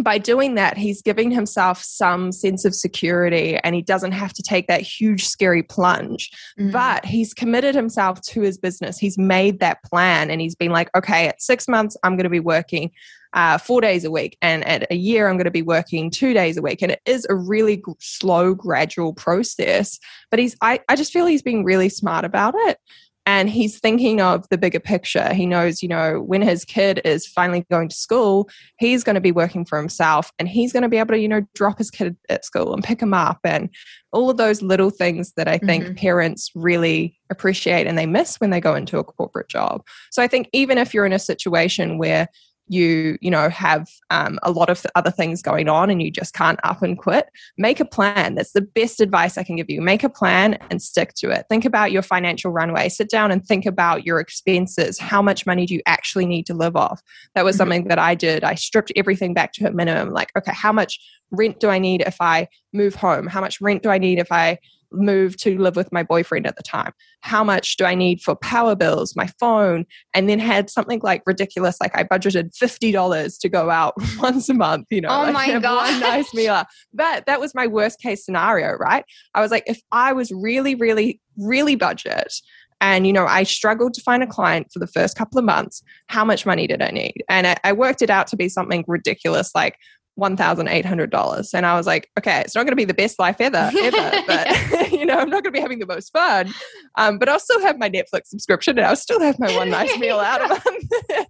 [0.00, 4.42] by doing that, he's giving himself some sense of security and he doesn't have to
[4.42, 6.30] take that huge, scary plunge.
[6.58, 6.72] Mm.
[6.72, 8.98] But he's committed himself to his business.
[8.98, 12.30] He's made that plan and he's been like, okay, at six months, I'm going to
[12.30, 12.90] be working
[13.34, 14.36] uh, four days a week.
[14.42, 16.82] And at a year, I'm going to be working two days a week.
[16.82, 19.98] And it is a really g- slow, gradual process.
[20.30, 22.78] But he's, I, I just feel he's being really smart about it.
[23.24, 25.32] And he's thinking of the bigger picture.
[25.32, 29.20] He knows, you know, when his kid is finally going to school, he's going to
[29.20, 31.90] be working for himself and he's going to be able to, you know, drop his
[31.90, 33.70] kid at school and pick him up and
[34.12, 35.96] all of those little things that I think Mhm.
[35.96, 39.82] parents really appreciate and they miss when they go into a corporate job.
[40.10, 42.26] So I think even if you're in a situation where
[42.72, 46.32] you you know have um, a lot of other things going on and you just
[46.34, 47.26] can't up and quit
[47.58, 48.34] make a plan.
[48.34, 49.80] That's the best advice i can give you.
[49.82, 51.46] Make a plan and stick to it.
[51.48, 52.88] Think about your financial runway.
[52.88, 54.98] Sit down and think about your expenses.
[54.98, 57.02] How much money do you actually need to live off?
[57.34, 57.58] That was Mhm.
[57.58, 58.44] something that i did.
[58.44, 60.10] I stripped everything back to a minimum.
[60.10, 60.98] Like okay how much
[61.30, 63.26] rent do i need if i move home?
[63.26, 64.58] How much rent do i need if i
[64.92, 66.92] move to live with my boyfriend at the time.
[67.20, 69.86] How much do i need for power bills my phone?
[70.14, 74.54] And then had something like ridiculous like i budgeted $50 to go out once a
[74.54, 76.00] month you know Oh like my gosh.
[76.00, 79.04] nice meal but that was my worst case scenario right?
[79.34, 82.34] I was like if i was really really really budget
[82.80, 85.82] and you know i struggled to find a client for the first couple of months
[86.08, 87.22] how much money did i need?
[87.28, 89.76] And i, I worked it out to be something ridiculous like
[90.18, 91.54] $1,800.
[91.54, 94.22] And I was like, okay, it's not going to be the best life ever, ever,
[94.26, 96.52] but you know, I'm not going to be having the most fun.
[96.96, 99.96] Um, but I'll still have my Netflix subscription and I'll still have my one nice
[99.98, 100.92] meal out a month.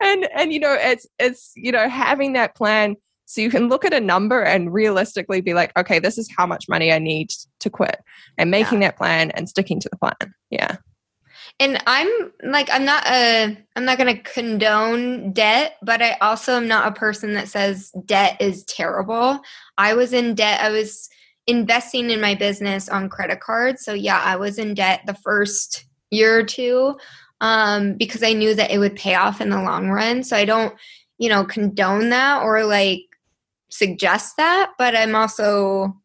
[0.00, 3.84] and, and, you know, it's, it's, you know, having that plan, So you can look
[3.84, 7.30] at a number and realistically be like, okay, this is how much money I need
[7.60, 8.00] to quit
[8.36, 8.88] and making yeah.
[8.88, 10.34] that plan and sticking to the plan.
[10.50, 10.76] Yeah.
[11.60, 12.08] And I'm
[12.42, 16.88] like I'm not a I'm not going to condone debt, but I also am not
[16.88, 19.40] a person that says debt is terrible.
[19.78, 20.60] I was in debt.
[20.60, 21.08] I was
[21.46, 23.84] investing in my business on credit cards.
[23.84, 26.96] So yeah, I was in debt the first year or two
[27.40, 30.22] um, because I knew that it would pay off in the long run.
[30.24, 30.74] So I don't,
[31.18, 33.02] you know, condone that or like
[33.68, 36.00] suggest that, but I'm also,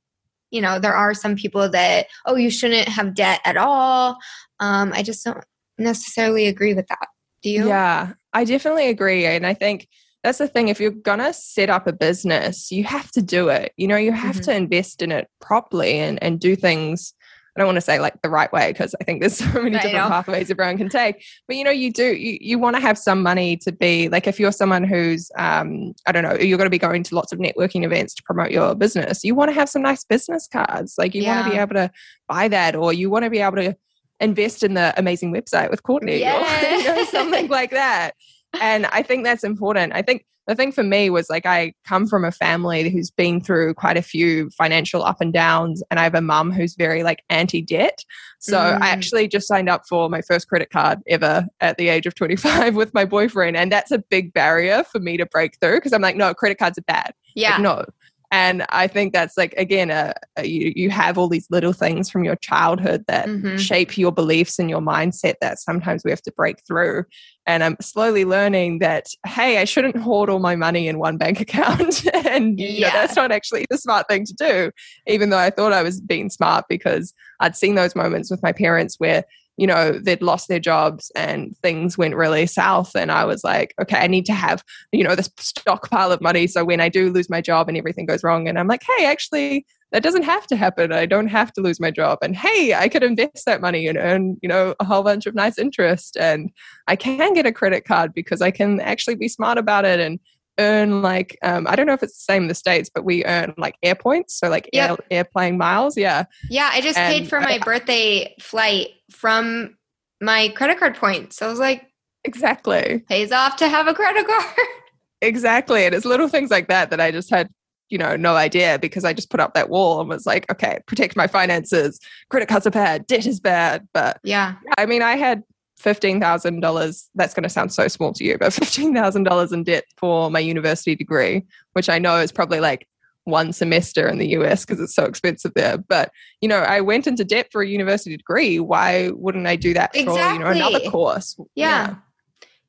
[0.52, 4.18] you know, there are some people that, oh, you shouldn't have debt at all.
[4.60, 5.43] Um, I just don't
[5.78, 7.08] necessarily agree with that.
[7.41, 7.67] Do you?
[7.67, 9.26] Yeah, I definitely agree.
[9.26, 9.88] And I think
[10.24, 10.67] that's the thing.
[10.67, 13.74] If you're going to set up a business, you have to do it.
[13.78, 14.52] You know, you have mm-hmm.
[14.52, 17.13] to invest in it properly and, and do things
[17.56, 19.76] I don't want to say like the right way because I think there's so many
[19.76, 21.24] I different pathways everyone can take.
[21.48, 24.28] But you know, you do you, you want to have some money to be like
[24.28, 27.34] if you're someone who's um, I don't know, you're going to be going to lots
[27.34, 29.24] of networking events to promote your business.
[29.24, 30.95] You want to have some nice business cards.
[30.98, 31.36] Like you yeah.
[31.36, 31.91] want to be able to
[32.28, 33.76] buy that, or you want to be able to
[34.19, 36.38] invest in the amazing website with Courtney, yeah.
[36.38, 38.12] or you know, something like that.
[38.60, 39.93] And I think that's important.
[39.93, 43.39] I think the thing for me was like I come from a family who's been
[43.39, 47.03] through quite a few financial up and downs, and I have a mum who's very
[47.03, 48.03] like anti debt.
[48.39, 48.82] So mm.
[48.82, 52.15] I actually just signed up for my first credit card ever at the age of
[52.15, 53.58] 25 with my boyfriend.
[53.58, 56.58] And that's a big barrier for me to break through because I'm like, no, credit
[56.58, 57.13] cards are bad.
[57.36, 57.51] Yeah.
[57.51, 57.86] Like, no,
[58.32, 62.10] and i think that's like again a, a, you, you have all these little things
[62.10, 63.58] from your childhood that mm-hmm.
[63.58, 67.04] shape your beliefs and your mindset that sometimes we have to break through
[67.46, 71.39] and i'm slowly learning that hey i shouldn't hoard all my money in one bank
[71.46, 72.88] account and yeah.
[72.88, 74.72] know, that's not actually the smart thing to do
[75.08, 78.52] even though i thought i was being smart because i'd seen those moments with my
[78.52, 79.24] parents where
[79.60, 82.95] you know, they'd lost their jobs and things went really south.
[82.95, 86.48] And I was like, okay, I need to have, you know, this stockpile of money.
[86.48, 89.06] So when I do lose my job and everything goes wrong, and I'm like, hey,
[89.06, 90.93] actually, that doesn't have to happen.
[90.93, 92.19] I don't have to lose my job.
[92.22, 95.36] And hey, I could invest that money and earn, you know, a whole bunch of
[95.36, 96.15] nice interest.
[96.15, 96.52] And
[96.88, 100.22] I can get a credit card because I can actually be smart about it and
[100.60, 103.26] earn like um, I don't know if it's the same in the states, but we
[103.26, 104.91] earn like air points, so like yep.
[104.91, 105.98] air, airplane miles.
[105.98, 106.69] Yeah, yeah.
[106.72, 109.78] I just and paid for my I, birthday flight from
[110.22, 111.38] my credit card points.
[111.38, 111.88] So I was like,
[112.26, 114.56] exactly pays off to have a credit card.
[115.22, 117.50] exactly, and it's little things like that that I just had
[117.89, 120.80] you know no idea because I just put up that wall and was like, okay,
[120.86, 122.00] protect my finances.
[122.30, 125.43] Credit cards are bad, debt is bad, but yeah, I mean, I had
[125.82, 127.10] $15,000.
[127.15, 130.96] That's going to sound so small to you, but $15,000 in debt for my university
[130.96, 132.88] degree, which I know is probably like
[133.26, 135.78] one semester in the US because it's so expensive there.
[135.78, 136.12] But,
[136.42, 138.60] you know, I went into debt for a university degree.
[138.60, 140.22] Why wouldn't I do that exactly.
[140.22, 141.38] for, you know, another course?
[141.56, 141.88] Yeah.
[141.89, 141.96] Yeah,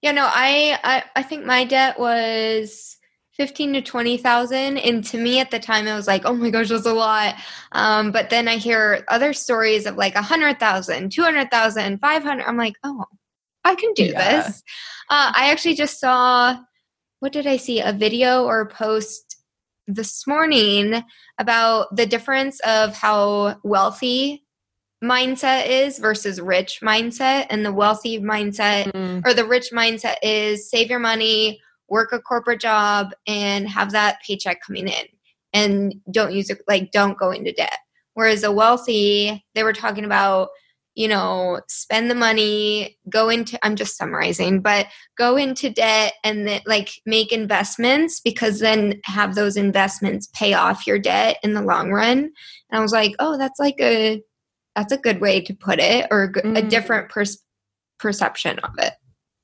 [0.03, 2.96] yeah no, I, I I think my debt was
[3.40, 6.68] 15 to 20,000 and to me at the time it was like oh my gosh
[6.68, 7.37] that's a lot.
[7.72, 13.07] Um, but then I hear other stories of like 100,000 200,000 500 I'm like oh
[13.64, 14.42] I can do yeah.
[14.42, 14.62] this.
[15.09, 16.59] Uh, I actually just saw
[17.20, 17.81] what did I see?
[17.81, 19.37] A video or a post
[19.87, 21.03] this morning
[21.38, 24.44] about the difference of how wealthy
[25.03, 27.46] mindset is versus rich mindset.
[27.48, 29.24] And the wealthy mindset mm.
[29.24, 31.59] or the rich mindset is save your money
[31.90, 35.05] work a corporate job and have that paycheck coming in
[35.53, 37.79] and don't use it like don't go into debt.
[38.14, 40.48] Whereas a wealthy they were talking about
[40.94, 46.48] you know spend the money go into i'm just summarizing but go into debt and
[46.48, 51.62] then like make investments because then have those investments pay off your debt in the
[51.62, 52.18] long run.
[52.18, 52.33] And
[52.72, 54.22] i was like oh that's like a
[54.74, 56.59] that's a good way to put it or a, mm.
[56.59, 57.42] a different pers-
[57.98, 58.92] perception of it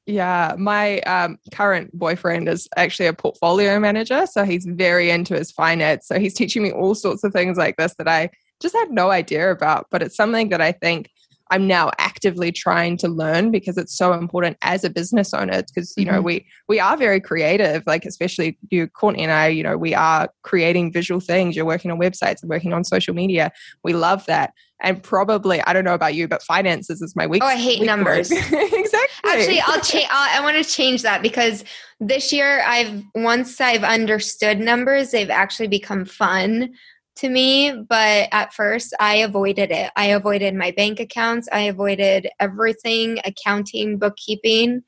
[0.07, 4.27] yeah, my um, current boyfriend is actually a portfolio manager.
[4.27, 6.07] So he's very into his finance.
[6.07, 9.11] So he's teaching me all sorts of things like this that I just had no
[9.11, 9.89] idea about.
[9.91, 11.11] But it's something that I think
[11.51, 15.63] I'm now actively trying to learn because it's so important as a business owner.
[15.63, 16.17] Because you mm-hmm.
[16.17, 19.49] know we we are very creative, like especially you, Courtney and I.
[19.49, 21.55] You know we are creating visual things.
[21.55, 23.53] You're working on websites and working on social media.
[23.85, 27.43] We love that, and probably I don't know about you, but finances is my weak.
[27.43, 28.31] Oh, I hate numbers.
[28.33, 28.99] exactly.
[29.25, 30.09] Actually, I'll change.
[30.11, 31.65] I want to change that because
[32.01, 36.75] this year I've once I've understood numbers, they've actually become fun
[37.17, 37.73] to me.
[37.73, 39.91] But at first, I avoided it.
[39.97, 41.49] I avoided my bank accounts.
[41.53, 44.83] I avoided everything, accounting, bookkeeping,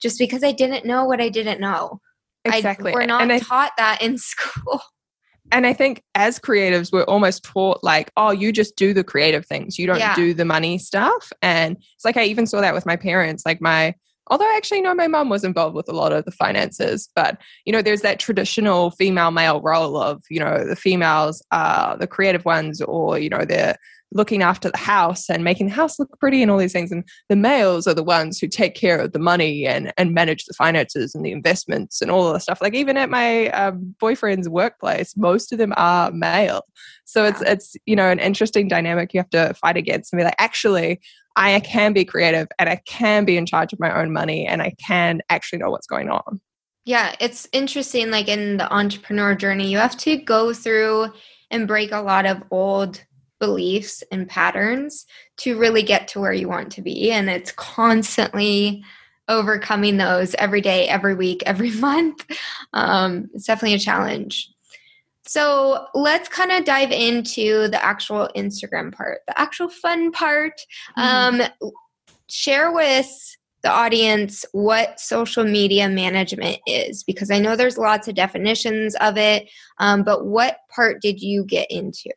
[0.00, 2.00] just because I didn't know what I didn't know.
[2.44, 2.92] Exactly.
[2.92, 4.82] I, we're not I, taught that in school
[5.52, 9.46] and I think as creatives, we're almost taught like, oh, you just do the creative
[9.46, 9.78] things.
[9.78, 10.14] You don't yeah.
[10.14, 11.32] do the money stuff.
[11.42, 13.44] And it's like I even saw that with my parents.
[13.44, 13.94] Like my
[14.28, 17.72] although actually no my mom was involved with a lot of the finances but you
[17.72, 22.44] know there's that traditional female male role of you know the females are the creative
[22.44, 23.76] ones or you know they're
[24.14, 26.92] looking after the house and making the house look pretty and all these things.
[26.92, 30.44] And the males are the ones who take care of the money and, and manage
[30.44, 32.62] the finances and the investments and all of the stuff.
[32.62, 36.62] Like even at my um, boyfriend's workplace, most of them are male.
[37.04, 40.24] So it's, it's, you know, an interesting dynamic you have to fight against and be
[40.24, 41.00] like, actually,
[41.36, 44.62] I can be creative and I can be in charge of my own money and
[44.62, 46.40] I can actually know what's going on.
[46.84, 48.10] Yeah, it's interesting.
[48.10, 51.12] Like in the entrepreneur journey, you have to go through
[51.50, 53.02] and break a lot of old
[53.40, 55.06] beliefs and patterns
[55.38, 57.10] to really get to where you want to be.
[57.10, 58.84] And it's constantly
[59.28, 62.24] overcoming those every day, every week, every month.
[62.72, 64.50] Um, it's definitely a challenge.
[65.26, 70.60] So let's kind of dive into the actual Instagram part, the actual fun part.
[70.98, 71.42] Mm-hmm.
[71.42, 71.70] Um,
[72.28, 73.10] share with
[73.62, 79.16] the audience what social media management is because I know there's lots of definitions of
[79.16, 82.10] it, um, but what part did you get into?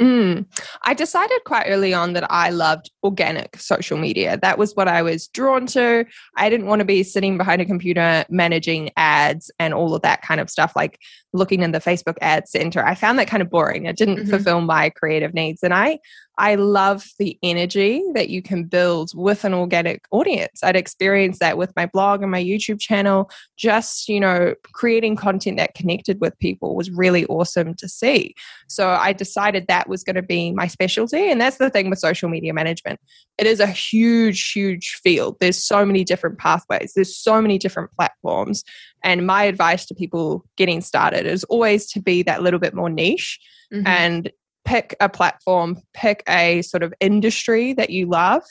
[0.00, 0.46] Mm.
[0.82, 4.38] I decided quite early on that I loved organic social media.
[4.40, 6.04] That was what I was drawn to.
[6.36, 10.22] I didn't want to be sitting behind a computer managing ads and all of that
[10.22, 11.00] kind of stuff, like
[11.32, 12.84] looking in the Facebook ad center.
[12.84, 13.86] I found that kind of boring.
[13.86, 14.30] It didn't mm-hmm.
[14.30, 15.64] fulfill my creative needs.
[15.64, 15.98] And I
[16.38, 20.62] I love the energy that you can build with an organic audience.
[20.62, 23.28] I'd experienced that with my blog and my YouTube channel.
[23.56, 28.36] Just, you know, creating content that connected with people was really awesome to see.
[28.68, 31.28] So I decided that was going to be my specialty.
[31.28, 33.00] And that's the thing with social media management.
[33.36, 35.38] It is a huge, huge field.
[35.40, 38.62] There's so many different pathways, there's so many different platforms.
[39.02, 42.90] And my advice to people getting started is always to be that little bit more
[42.90, 43.40] niche.
[43.72, 43.86] Mm-hmm.
[43.86, 44.32] And
[44.68, 48.42] pick a platform, pick a sort of industry that you love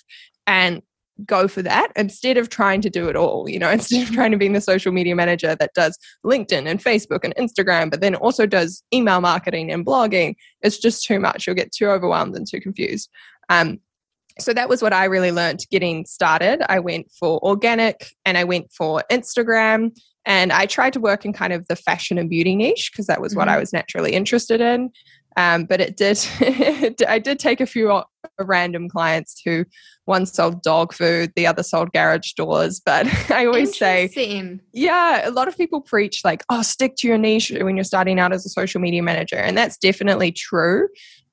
[0.47, 0.81] and
[1.25, 3.47] go for that instead of trying to do it all.
[3.47, 6.83] You know, instead of trying to be the social media manager that does LinkedIn and
[6.83, 11.45] Facebook and Instagram, but then also does email marketing and blogging, it's just too much.
[11.45, 13.09] You'll get too overwhelmed and too confused.
[13.49, 13.79] Um,
[14.39, 16.63] so that was what I really learned getting started.
[16.67, 19.91] I went for organic and I went for Instagram
[20.25, 23.21] and I tried to work in kind of the fashion and beauty niche because that
[23.21, 23.39] was mm-hmm.
[23.39, 23.59] what I mm-hmm.
[23.61, 24.89] was naturally interested in.
[25.37, 26.19] Um, but it did,
[27.07, 28.03] I did take a few
[28.39, 29.65] random clients who
[30.05, 32.81] one sold dog food, the other sold garage doors.
[32.83, 34.09] But I always say,
[34.73, 38.19] yeah, a lot of people preach like, oh, stick to your niche when you're starting
[38.19, 39.37] out as a social media manager.
[39.37, 40.87] And that's definitely true.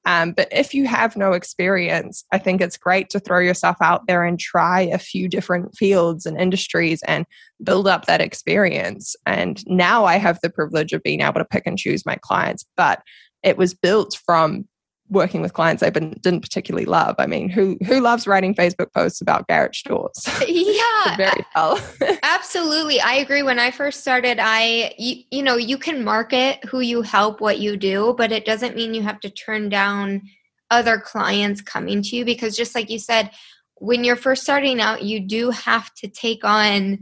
[0.06, 4.06] Um, but if you have no experience, I think it's great to throw yourself out
[4.06, 7.24] there and try a few different fields and industries and
[7.62, 9.16] build up that experience.
[9.24, 12.66] And now I have the privilege of being able to pick and choose my clients.
[12.76, 13.00] But
[13.44, 14.66] it was built from
[15.10, 17.14] working with clients I didn't particularly love.
[17.18, 20.16] I mean, who who loves writing Facebook posts about garage doors?
[20.48, 21.78] Yeah, very dull.
[22.22, 23.42] absolutely, I agree.
[23.42, 27.60] When I first started, I you, you know you can market who you help, what
[27.60, 30.22] you do, but it doesn't mean you have to turn down
[30.70, 33.30] other clients coming to you because just like you said,
[33.76, 36.98] when you're first starting out, you do have to take on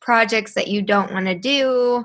[0.00, 2.04] projects that you don't want to do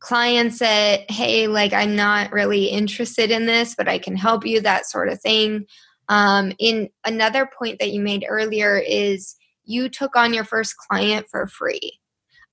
[0.00, 4.60] clients that hey like i'm not really interested in this but i can help you
[4.60, 5.66] that sort of thing.
[6.08, 11.26] Um, in another point that you made earlier is you took on your first client
[11.30, 12.00] for free.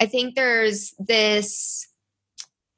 [0.01, 1.87] I think there's this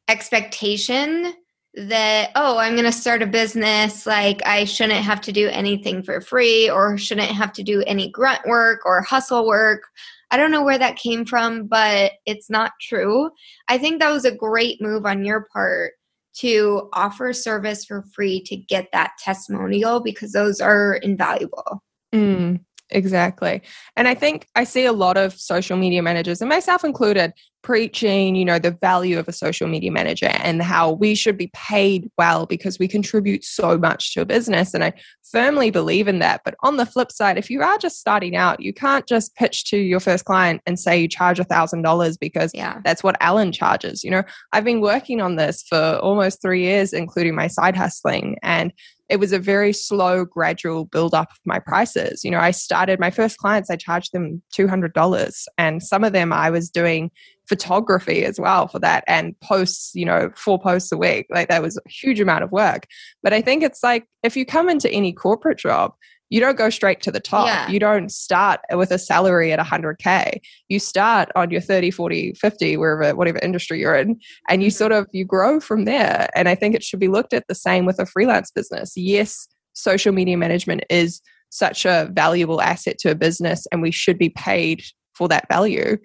[0.07, 1.33] expectation
[1.73, 6.01] that oh i'm going to start a business like i shouldn't have to do anything
[6.01, 9.83] for free or shouldn't have to do any grunt work or hustle work
[10.31, 13.29] I don't know where that came from, but it's not true.
[13.67, 15.93] I think that was a great move on your part
[16.39, 21.81] to offer service for free to get that testimonial because those are invaluable.
[22.13, 22.59] Mm,
[22.89, 23.61] exactly.
[23.95, 27.33] And I think I see a lot of social media managers, and myself included,
[27.67, 31.51] preaching, you know, the value of a social media manager and how we should be
[31.53, 34.73] paid well because we contribute so much to a business.
[34.73, 34.93] And I
[35.33, 36.43] firmly believe in that.
[36.45, 39.65] But on the flip side, if you are just starting out, you can't just pitch
[39.65, 42.79] to your first client and say you charge a thousand dollars because yeah.
[42.85, 44.01] that's what Ellen charges.
[44.01, 48.37] You know, I've been working on this for almost three years, including my side hustling.
[48.43, 48.71] And
[49.09, 52.23] it was a very slow, gradual build up of my prices.
[52.23, 55.43] You know, I started my first clients, I charged them $200.
[55.57, 57.11] And some of them I was doing
[57.47, 61.27] photography as well for that and posts, you know, four posts a week.
[61.29, 62.87] Like that was a huge amount of work.
[63.23, 65.93] But I think it's like if you come into any corporate job,
[66.29, 67.47] you don't go straight to the top.
[67.47, 67.69] Yeah.
[67.69, 70.41] You don't start with a salary at 100k.
[70.67, 74.19] You start on your 30, 40, 50 wherever whatever industry you're in
[74.49, 74.77] and you mm-hmm.
[74.77, 76.29] sort of you grow from there.
[76.35, 78.91] And I think it should be looked at the same with a freelance business.
[78.97, 84.17] Yes, social media management is such a valuable asset to a business and we should
[84.17, 84.83] be paid
[85.13, 85.97] for that value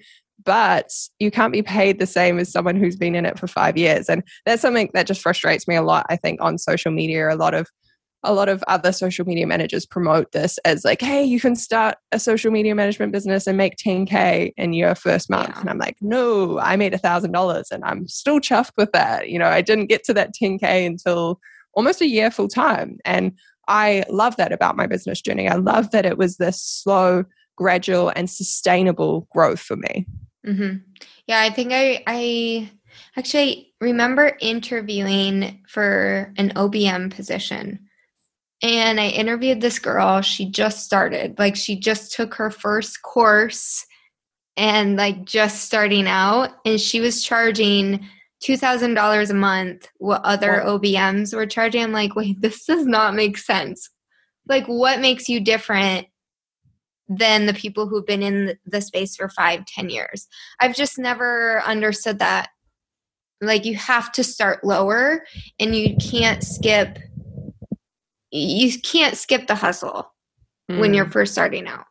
[0.44, 3.76] but you can't be paid the same as someone who's been in it for five
[3.76, 4.08] years.
[4.08, 7.32] And that's something that just frustrates me a lot i think on social media.
[7.32, 7.68] A lot of
[8.24, 11.96] a lot of other social media managers promote this as like hey you can start
[12.12, 15.48] a social media management business and make 10k in your first month.
[15.48, 15.60] Yeah.
[15.60, 19.28] and i'm like no i made a thousand dollars and i'm still chuffed with that.
[19.28, 21.40] You know i didn't get to that 10k until
[21.74, 22.98] almost a year full time.
[23.04, 23.32] And
[23.68, 25.48] i love that about my business journey.
[25.48, 27.24] I love that it was this slow
[27.56, 30.06] gradual and sustainable growth for me
[30.46, 30.78] Mm-hmm.
[31.26, 32.70] Yeah, I think I I
[33.16, 37.80] actually remember interviewing for an OBM position.
[38.62, 40.20] And I interviewed this girl.
[40.20, 41.38] She just started.
[41.38, 43.84] Like she just took her first course
[44.56, 48.06] and like just starting out and she was charging
[48.44, 51.82] $2,000 a month what other OBMs were charging.
[51.82, 53.88] I'm like, "Wait, this does not make sense."
[54.48, 56.06] Like what makes you different
[57.16, 60.28] than the people who've been in the space for five, ten years.
[60.60, 62.50] I've just never understood that.
[63.40, 65.24] Like you have to start lower
[65.58, 66.98] and you can't skip
[68.32, 70.12] you can't skip the hustle
[70.70, 70.80] mm.
[70.80, 71.12] when you're mm.
[71.12, 71.84] first starting out.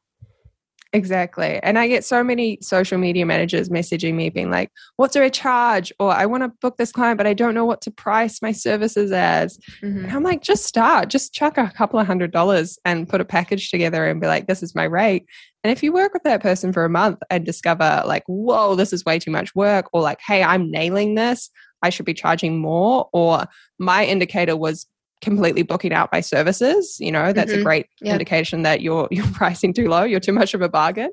[0.94, 1.58] Exactly.
[1.64, 5.30] And I get so many social media managers messaging me being like, what do I
[5.30, 5.94] charge?
[6.02, 8.52] Or I want to book this client, but I don't know what to price my
[8.52, 9.58] services as.
[9.82, 10.14] Mm-hmm.
[10.14, 13.72] I'm like, just start, just chuck a couple of hundred dollars and put a package
[13.72, 15.26] together and be like, this is my rate.
[15.64, 18.92] And if you work with that person for a month and discover, like, whoa, this
[18.92, 21.50] is way too much work, or like, hey, I'm nailing this,
[21.82, 23.46] I should be charging more, or
[23.80, 24.88] my indicator was
[25.22, 27.62] completely booking out my services you know that's mm-hmm.
[27.62, 28.14] a great yep.
[28.14, 31.12] indication that you're you're pricing too low you're too much of a bargain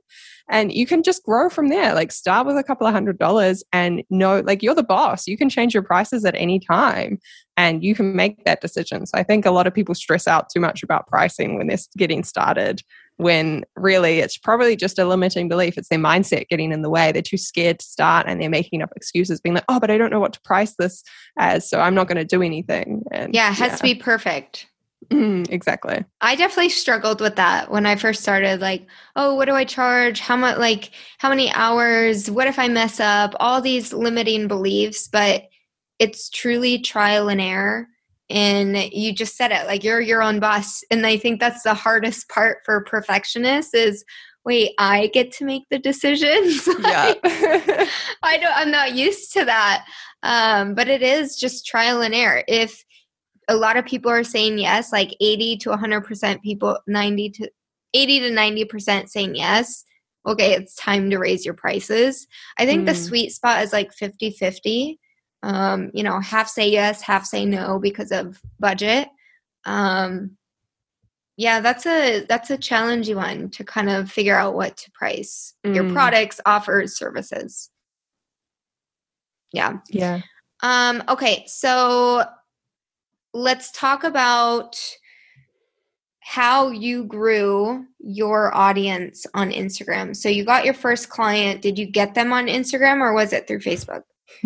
[0.50, 3.62] and you can just grow from there like start with a couple of hundred dollars
[3.72, 7.18] and know like you're the boss you can change your prices at any time
[7.56, 10.48] and you can make that decision so i think a lot of people stress out
[10.48, 12.82] too much about pricing when they're getting started
[13.18, 15.76] when really it's probably just a limiting belief.
[15.76, 17.12] It's their mindset getting in the way.
[17.12, 19.98] They're too scared to start and they're making up excuses, being like, oh, but I
[19.98, 21.02] don't know what to price this
[21.36, 23.02] as, so I'm not going to do anything.
[23.12, 23.76] And, yeah, it has yeah.
[23.76, 24.68] to be perfect.
[25.10, 26.04] Mm, exactly.
[26.20, 28.60] I definitely struggled with that when I first started.
[28.60, 30.20] Like, oh, what do I charge?
[30.20, 30.58] How much?
[30.58, 32.30] Like, how many hours?
[32.30, 33.34] What if I mess up?
[33.40, 35.44] All these limiting beliefs, but
[35.98, 37.88] it's truly trial and error
[38.30, 40.82] and you just said it like you're your own boss.
[40.90, 44.04] And i think that's the hardest part for perfectionists is
[44.44, 46.68] wait i get to make the decisions.
[46.80, 47.14] Yeah.
[48.22, 49.86] I don't i'm not used to that.
[50.22, 52.42] Um, but it is just trial and error.
[52.48, 52.84] If
[53.46, 57.50] a lot of people are saying yes like 80 to 100% people 90 to
[57.94, 59.84] 80 to 90% saying yes
[60.26, 62.26] okay it's time to raise your prices.
[62.58, 62.86] I think mm.
[62.86, 64.98] the sweet spot is like 50 50
[65.42, 69.08] um, you know, half say yes, half say no because of budget.
[69.64, 70.36] Um,
[71.36, 75.54] yeah, that's a that's a challenging one to kind of figure out what to price
[75.64, 75.74] mm.
[75.74, 77.70] your products, offers, services.
[79.52, 79.78] Yeah.
[79.88, 80.20] Yeah.
[80.62, 82.24] Um, okay, so
[83.32, 84.76] let's talk about
[86.20, 90.14] how you grew your audience on Instagram.
[90.14, 91.62] So you got your first client.
[91.62, 94.02] Did you get them on Instagram or was it through Facebook?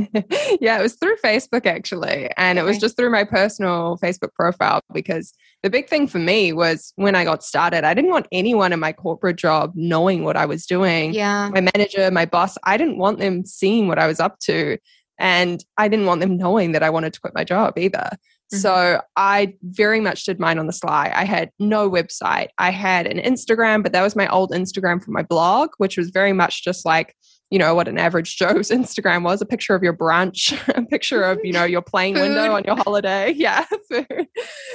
[0.60, 2.30] yeah, it was through Facebook actually.
[2.36, 6.52] And it was just through my personal Facebook profile because the big thing for me
[6.52, 10.36] was when I got started, I didn't want anyone in my corporate job knowing what
[10.36, 11.14] I was doing.
[11.14, 11.50] Yeah.
[11.52, 14.78] My manager, my boss, I didn't want them seeing what I was up to.
[15.18, 18.10] And I didn't want them knowing that I wanted to quit my job either.
[18.52, 18.58] Mm-hmm.
[18.58, 21.12] So I very much did mine on the sly.
[21.14, 22.48] I had no website.
[22.58, 26.10] I had an Instagram, but that was my old Instagram for my blog, which was
[26.10, 27.14] very much just like
[27.52, 31.22] you know what an average joe's instagram was a picture of your brunch a picture
[31.22, 33.30] of you know your playing window on your holiday.
[33.32, 33.66] Yeah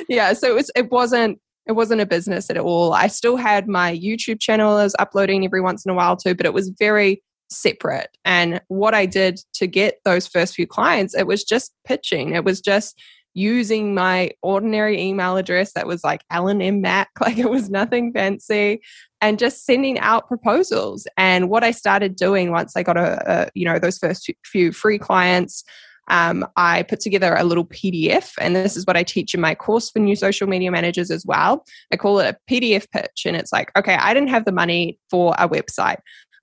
[0.07, 2.93] yeah so it was it wasn't it wasn't a business at all.
[2.93, 6.45] I still had my youtube channel as uploading every once in a while too but
[6.45, 8.15] it was very separate.
[8.23, 12.35] And what i did to get those first few clients it was just pitching.
[12.35, 13.01] It was just
[13.37, 16.81] using my ordinary email address that was like Ellen M.
[16.81, 18.81] Mack, like it was nothing fancy,
[19.21, 21.07] and just sending out proposals.
[21.17, 24.71] And what I started doing once I got a, a you know, those first few
[24.71, 25.63] free clients,
[26.09, 29.53] um, I put together a little PDF, and this is what I teach in my
[29.53, 31.63] course for new social media managers as well.
[31.93, 34.97] I call it a PDF pitch, and it's like, okay, I didn't have the money
[35.11, 35.97] for a website.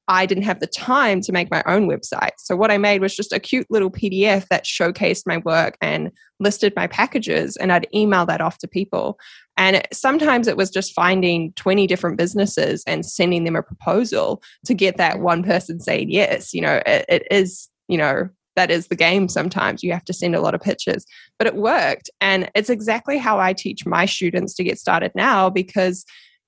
[0.08, 2.32] I didn't have the time to make my own website.
[2.38, 6.10] So, what I made was just a cute little PDF that showcased my work and
[6.40, 9.18] listed my packages, and I'd email that off to people.
[9.56, 14.74] And sometimes it was just finding 20 different businesses and sending them a proposal to
[14.74, 16.52] get that one person saying yes.
[16.52, 19.82] You know, it, it is, you know, that is the game sometimes.
[19.82, 21.06] You have to send a lot of pitches,
[21.38, 22.10] but it worked.
[22.20, 26.04] And it's exactly how I teach my students to get started now because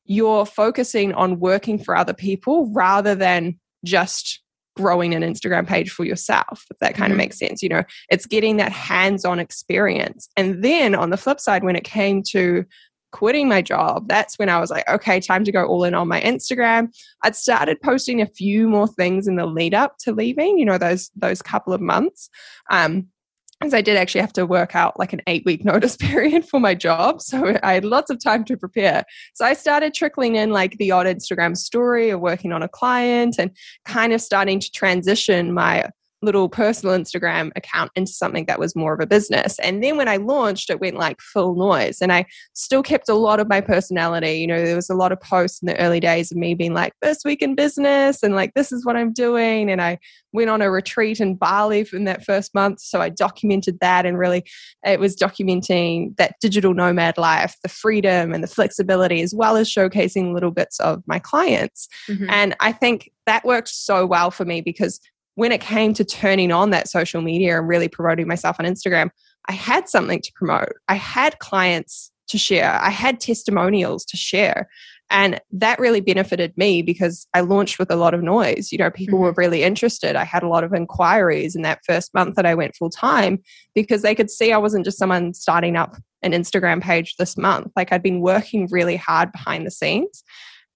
[0.07, 4.41] you're focusing on working for other people rather than just
[4.77, 7.13] growing an Instagram page for yourself, if that kind mm-hmm.
[7.13, 7.63] of makes sense.
[7.63, 10.29] You know, it's getting that hands on experience.
[10.37, 12.65] And then on the flip side, when it came to
[13.13, 16.09] quitting my job, that's when I was like, okay, time to go all in on
[16.09, 16.89] my Instagram.
[17.23, 20.79] I'd started posting a few more things in the lead up to leaving, you know,
[20.79, 22.29] those those couple of months.
[22.71, 23.07] Um,
[23.61, 26.61] because I did actually have to work out like an eight week notice period for
[26.61, 27.23] my job.
[27.23, 29.05] So I had lots of time to prepare.
[29.35, 33.37] So I started trickling in like the odd Instagram story or working on a client
[33.39, 33.51] and
[33.85, 35.91] kind of starting to transition my
[36.27, 39.59] little personal Instagram account into something that was more of a business.
[39.61, 42.03] And then when I launched, it went like full noise.
[42.03, 44.41] And I still kept a lot of my personality.
[44.41, 46.75] You know, there was a lot of posts in the early days of me being
[46.75, 49.71] like, this week in business and like, this is what I'm doing.
[49.71, 49.99] And I
[50.33, 52.81] went on a retreat in Bali in that first month.
[52.81, 54.45] So I documented that and really
[54.85, 59.73] it was documenting that digital nomad life, the freedom and the flexibility, as well as
[59.73, 61.89] showcasing little bits of my clients.
[62.11, 62.29] Mm-hmm.
[62.29, 65.01] And I think that worked so well for me because
[65.37, 69.11] when it came to turning on that social media and really promoting myself on Instagram,
[69.49, 70.73] I had something to promote.
[70.89, 72.73] I had clients to share.
[72.83, 74.69] I had testimonials to share.
[75.09, 78.73] And that really benefited me because I launched with a lot of noise.
[78.73, 79.27] You know, people mm-hmm.
[79.27, 80.17] were really interested.
[80.17, 83.41] I had a lot of inquiries in that first month that I went full time
[83.75, 87.71] because they could see I wasn't just someone starting up an Instagram page this month.
[87.77, 90.25] Like I'd been working really hard behind the scenes.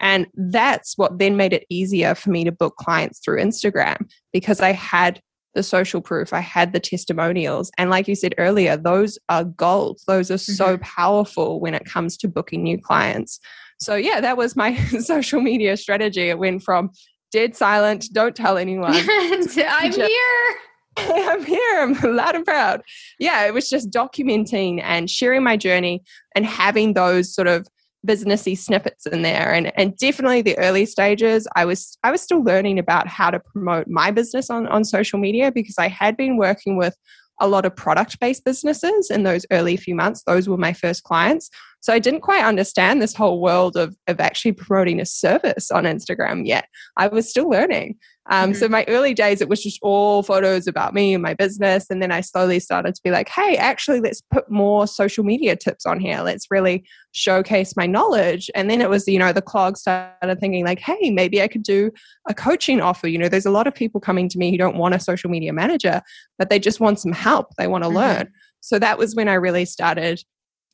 [0.01, 4.61] And that's what then made it easier for me to book clients through Instagram because
[4.61, 5.21] I had
[5.55, 7.71] the social proof, I had the testimonials.
[7.77, 10.01] And like you said earlier, those are gold.
[10.07, 10.53] Those are mm-hmm.
[10.53, 13.41] so powerful when it comes to booking new clients.
[13.81, 16.29] So, yeah, that was my social media strategy.
[16.29, 16.91] It went from
[17.33, 18.93] dead silent, don't tell anyone.
[18.95, 19.49] I'm
[19.93, 20.57] here.
[20.97, 21.81] I'm here.
[21.81, 22.83] I'm loud and proud.
[23.19, 26.03] Yeah, it was just documenting and sharing my journey
[26.35, 27.67] and having those sort of
[28.07, 29.53] businessy snippets in there.
[29.53, 33.41] And and definitely the early stages i was i was still learning about how to
[33.41, 36.97] promote my business on on social media because i had been working with
[37.41, 40.23] a lot of product based businesses in those early few months.
[40.27, 44.21] Those were my first clients so i didn't quite understand this whole world of of
[44.21, 46.67] actually promoting a service on instagram yet
[46.97, 47.97] i was still learning
[48.31, 48.59] um, mm-hmm.
[48.61, 52.01] So my early days, it was just all photos about me and my business, and
[52.01, 55.85] then I slowly started to be like, "Hey, actually, let's put more social media tips
[55.85, 56.21] on here.
[56.21, 60.65] Let's really showcase my knowledge." And then it was, you know, the clog started thinking
[60.65, 61.91] like, "Hey, maybe I could do
[62.29, 64.77] a coaching offer." You know, there's a lot of people coming to me who don't
[64.77, 66.01] want a social media manager,
[66.39, 67.49] but they just want some help.
[67.59, 67.99] They want to mm-hmm.
[67.99, 68.33] learn.
[68.61, 70.23] So that was when I really started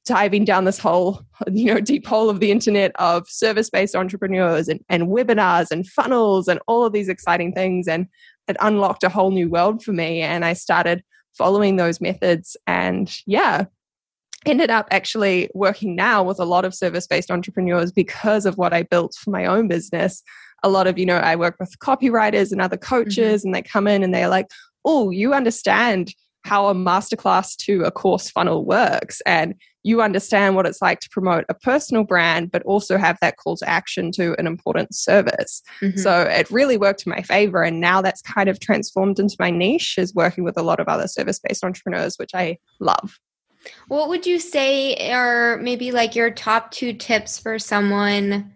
[0.06, 1.20] diving down this whole
[1.52, 6.48] you know deep hole of the internet of service-based entrepreneurs and, and webinars and funnels
[6.48, 8.06] and all of these exciting things and
[8.48, 11.02] it unlocked a whole new world for me and i started
[11.36, 13.64] following those methods and yeah
[14.46, 18.82] ended up actually working now with a lot of service-based entrepreneurs because of what i
[18.84, 20.22] built for my own business
[20.62, 23.48] a lot of you know i work with copywriters and other coaches mm-hmm.
[23.48, 24.46] and they come in and they're like
[24.84, 26.14] oh you understand
[26.46, 29.20] how a masterclass to a course funnel works.
[29.26, 33.36] And you understand what it's like to promote a personal brand but also have that
[33.36, 35.62] call to action to an important service.
[35.80, 35.98] Mm-hmm.
[35.98, 37.62] so it really worked in my favor.
[37.62, 40.88] And now that's kind of transformed into my niche is working with a lot of
[40.88, 43.18] other service based entrepreneurs which i love.
[43.88, 48.52] What would you say are maybe like your top two tips for someone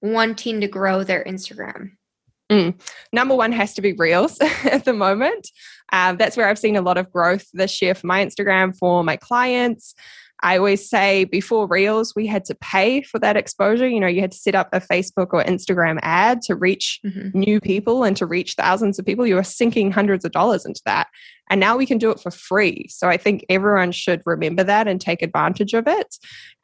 [0.00, 1.90] wanting to grow their instagram
[2.50, 2.80] Mm.
[3.12, 5.48] Number one has to be Reels at the moment.
[5.92, 9.04] Um, that's where I've seen a lot of growth this year for my Instagram, for
[9.04, 9.94] my clients.
[10.40, 13.88] I always say before Reels, we had to pay for that exposure.
[13.88, 17.36] You know, you had to set up a Facebook or Instagram ad to reach mm-hmm.
[17.36, 19.26] new people and to reach thousands of people.
[19.26, 21.08] You were sinking hundreds of dollars into that.
[21.50, 22.86] And now we can do it for free.
[22.88, 26.16] So I think everyone should remember that and take advantage of it.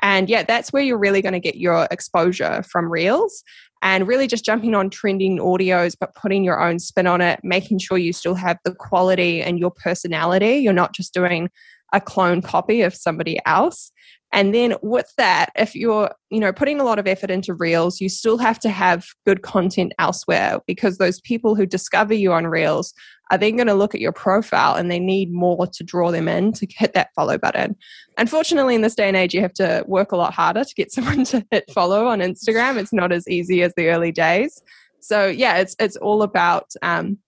[0.03, 3.43] And yeah, that's where you're really going to get your exposure from Reels
[3.85, 7.79] and really just jumping on trending audios, but putting your own spin on it, making
[7.79, 10.57] sure you still have the quality and your personality.
[10.57, 11.51] You're not just doing
[11.93, 13.93] a clone copy of somebody else.
[14.35, 18.01] And then with that, if you're, you know, putting a lot of effort into Reels,
[18.01, 22.49] you still have to have good content elsewhere because those people who discover you on
[22.49, 22.93] Reels
[23.31, 26.27] are then going to look at your profile and they need more to draw them
[26.27, 27.77] in to hit that follow button.
[28.19, 30.91] Unfortunately, in this day and age, you have to work a lot harder to get
[30.93, 32.77] someone to hit follow on Instagram.
[32.77, 34.61] It's not as easy as the early days.
[34.99, 37.19] So yeah, it's it's all about um,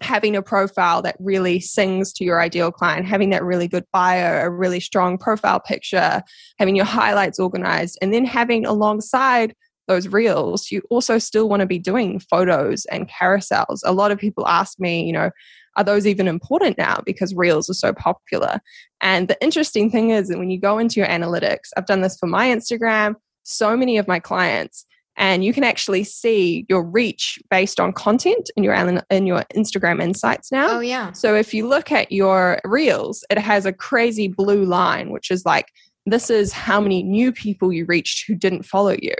[0.00, 4.40] having a profile that really sings to your ideal client, having that really good bio,
[4.40, 6.22] a really strong profile picture,
[6.58, 9.54] having your highlights organized, and then having alongside
[9.88, 13.80] those reels, you also still want to be doing photos and carousels.
[13.84, 15.30] A lot of people ask me, you know,
[15.76, 18.60] are those even important now because reels are so popular?
[19.00, 22.18] And the interesting thing is that when you go into your analytics, I've done this
[22.18, 24.84] for my Instagram, so many of my clients,
[25.18, 28.72] and you can actually see your reach based on content in your
[29.10, 30.76] in your Instagram insights now.
[30.76, 31.12] Oh yeah.
[31.12, 35.44] So if you look at your reels, it has a crazy blue line which is
[35.44, 35.72] like
[36.06, 39.14] this is how many new people you reached who didn't follow you.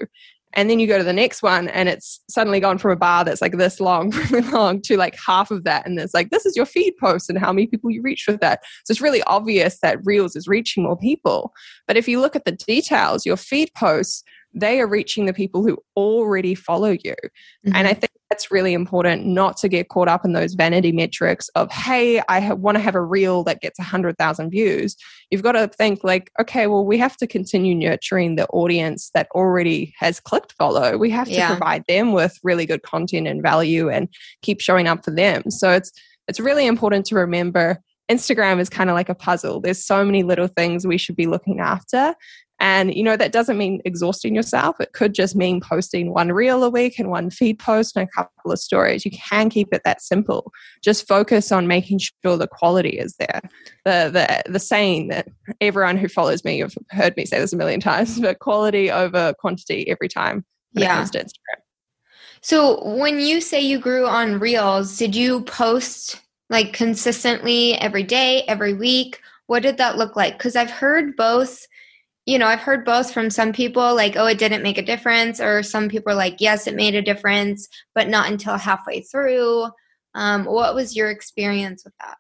[0.55, 3.23] And then you go to the next one and it's suddenly gone from a bar
[3.23, 5.87] that's like this long, really long to like half of that.
[5.87, 8.41] And it's like, this is your feed post and how many people you reached with
[8.41, 8.61] that.
[8.85, 11.53] So it's really obvious that Reels is reaching more people.
[11.87, 14.25] But if you look at the details, your feed posts
[14.55, 17.15] they are reaching the people who already follow you.
[17.15, 17.75] Mm-hmm.
[17.75, 18.01] And I mm-hmm.
[18.01, 22.21] think that's really important not to get caught up in those vanity metrics of, hey,
[22.29, 24.97] I ha- want to have a reel that gets 100,000 views.
[25.31, 29.29] You've got to think, like, okay, well, we have to continue nurturing the audience that
[29.35, 30.99] already has clicked follow.
[30.99, 31.49] We have to yeah.
[31.49, 34.09] provide them with really good content and value and
[34.43, 35.51] keep showing up for them.
[35.51, 35.93] So it's,
[36.27, 37.81] it's really important to remember
[38.11, 39.61] Instagram is kind of like a puzzle.
[39.61, 42.15] There's so many little things we should be looking after.
[42.61, 44.81] And, you know, that doesn't mean exhausting yourself.
[44.81, 48.11] It could just mean posting one reel a week and one feed post and a
[48.11, 49.05] couple of stories.
[49.05, 50.53] You can keep it that simple.
[50.83, 53.41] Just focus on making sure the quality is there.
[53.85, 55.29] The, the, the saying that
[55.61, 59.35] everyone who follows me, you've heard me say this a million times, but quality over
[59.39, 60.95] quantity every time when yeah.
[60.95, 61.63] it comes to Instagram.
[62.41, 68.43] So when you say you grew on reels, did you post like consistently every day,
[68.49, 69.21] every week?
[69.47, 70.39] What did that look like?
[70.39, 71.67] Because I've heard both
[72.29, 75.41] you know, I've heard both from some people like, oh, it didn't make a difference,
[75.41, 79.69] or some people are like, yes, it made a difference, but not until halfway through.
[80.15, 82.19] Um, what was your experience with that?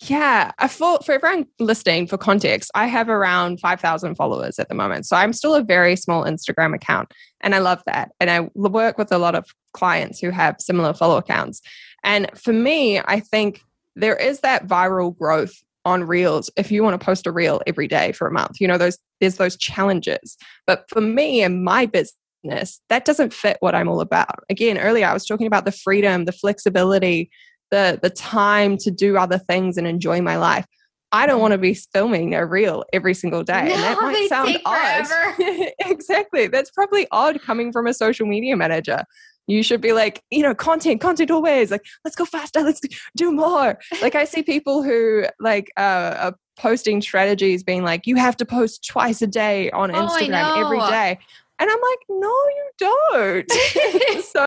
[0.00, 5.04] Yeah, for, for everyone listening, for context, I have around 5,000 followers at the moment.
[5.04, 8.12] So I'm still a very small Instagram account, and I love that.
[8.18, 9.44] And I work with a lot of
[9.74, 11.60] clients who have similar follow accounts.
[12.02, 13.60] And for me, I think
[13.94, 17.88] there is that viral growth on reels if you want to post a reel every
[17.88, 21.86] day for a month you know those there's those challenges but for me and my
[21.86, 25.72] business that doesn't fit what i'm all about again earlier i was talking about the
[25.72, 27.30] freedom the flexibility
[27.70, 30.66] the the time to do other things and enjoy my life
[31.12, 33.64] I don't want to be filming a reel every single day.
[33.64, 35.72] No, and that might sound odd.
[35.90, 36.46] exactly.
[36.46, 39.02] That's probably odd coming from a social media manager
[39.50, 42.80] you should be like you know content content always like let's go faster let's
[43.16, 48.16] do more like i see people who like uh, are posting strategies being like you
[48.16, 51.18] have to post twice a day on oh, instagram every day
[51.58, 53.52] and i'm like no you don't
[54.24, 54.46] so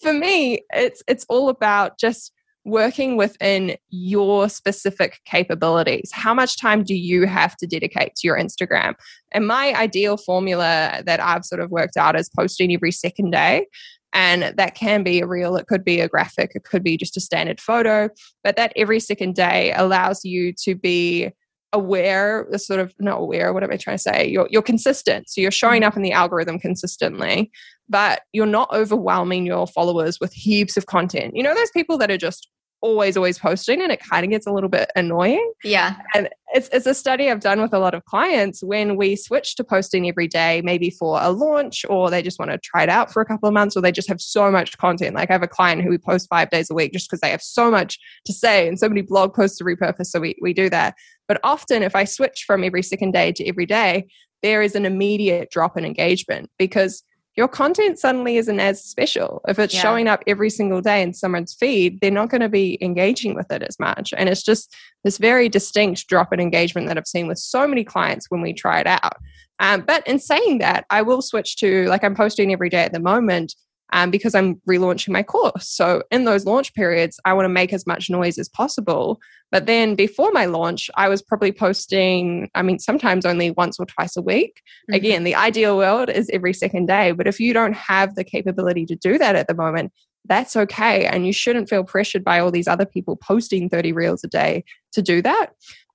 [0.00, 2.32] for me it's it's all about just
[2.64, 6.10] working within your specific capabilities.
[6.12, 8.94] How much time do you have to dedicate to your Instagram?
[9.32, 13.66] And my ideal formula that I've sort of worked out is posting every second day.
[14.12, 17.16] And that can be a reel, it could be a graphic, it could be just
[17.16, 18.08] a standard photo,
[18.44, 21.30] but that every second day allows you to be
[21.72, 24.28] aware, sort of not aware, what am I trying to say?
[24.28, 25.30] You're, you're consistent.
[25.30, 27.50] So you're showing up in the algorithm consistently,
[27.88, 31.34] but you're not overwhelming your followers with heaps of content.
[31.34, 32.48] You know, those people that are just
[32.82, 35.52] always always posting and it kind of gets a little bit annoying.
[35.64, 35.96] Yeah.
[36.14, 39.56] And it's, it's a study i've done with a lot of clients when we switch
[39.56, 42.90] to posting every day maybe for a launch or they just want to try it
[42.90, 45.14] out for a couple of months or they just have so much content.
[45.14, 47.30] Like i have a client who we post five days a week just because they
[47.30, 50.52] have so much to say and so many blog posts to repurpose so we, we
[50.52, 50.94] do that.
[51.28, 54.08] But often if i switch from every second day to every day
[54.42, 57.04] there is an immediate drop in engagement because
[57.36, 59.40] your content suddenly isn't as special.
[59.48, 59.80] If it's yeah.
[59.80, 63.50] showing up every single day in someone's feed, they're not going to be engaging with
[63.50, 64.12] it as much.
[64.16, 67.84] And it's just this very distinct drop in engagement that I've seen with so many
[67.84, 69.16] clients when we try it out.
[69.60, 72.92] Um, but in saying that, I will switch to like I'm posting every day at
[72.92, 73.54] the moment
[73.92, 75.68] um, because I'm relaunching my course.
[75.68, 79.20] So in those launch periods, I want to make as much noise as possible.
[79.50, 83.84] But then before my launch, I was probably posting, I mean, sometimes only once or
[83.84, 84.62] twice a week.
[84.90, 84.94] Mm-hmm.
[84.94, 87.12] Again, the ideal world is every second day.
[87.12, 89.92] But if you don't have the capability to do that at the moment,
[90.24, 91.04] that's okay.
[91.04, 94.64] And you shouldn't feel pressured by all these other people posting 30 reels a day
[94.92, 95.48] to do that.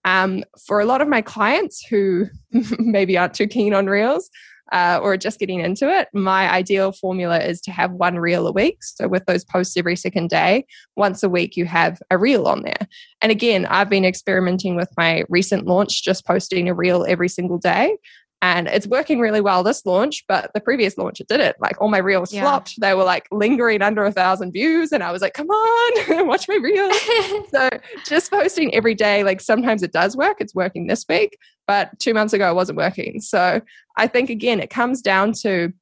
[0.05, 2.27] Um, for a lot of my clients who
[2.79, 4.29] maybe aren't too keen on reels,
[4.71, 8.51] uh, or just getting into it, my ideal formula is to have one reel a
[8.51, 8.83] week.
[8.83, 10.65] So, with those posts every second day,
[10.95, 12.87] once a week you have a reel on there.
[13.21, 17.57] And again, I've been experimenting with my recent launch, just posting a reel every single
[17.57, 17.97] day
[18.41, 21.59] and it's working really well this launch but the previous launch it didn't.
[21.59, 22.41] Like all my reels yeah.
[22.41, 22.79] flopped.
[22.79, 26.47] They were like lingering under a thousand views and i was like come on watch
[26.47, 26.95] my reels.
[27.49, 27.69] So
[28.05, 30.37] just posting every day like sometimes it does work.
[30.39, 33.21] It's working this week but two months ago it wasn't working.
[33.21, 33.61] So
[33.97, 35.73] i think again it comes down to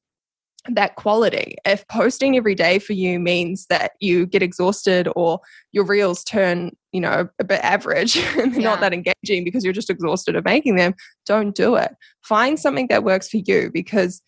[0.70, 1.55] that quality.
[1.66, 5.39] If posting every day for you means that you get exhausted or
[5.72, 8.61] your reels turn, you know, a bit average and yeah.
[8.61, 10.95] not that engaging because you're just exhausted of making them,
[11.26, 11.93] don't do it.
[12.24, 14.22] Find something that works for you because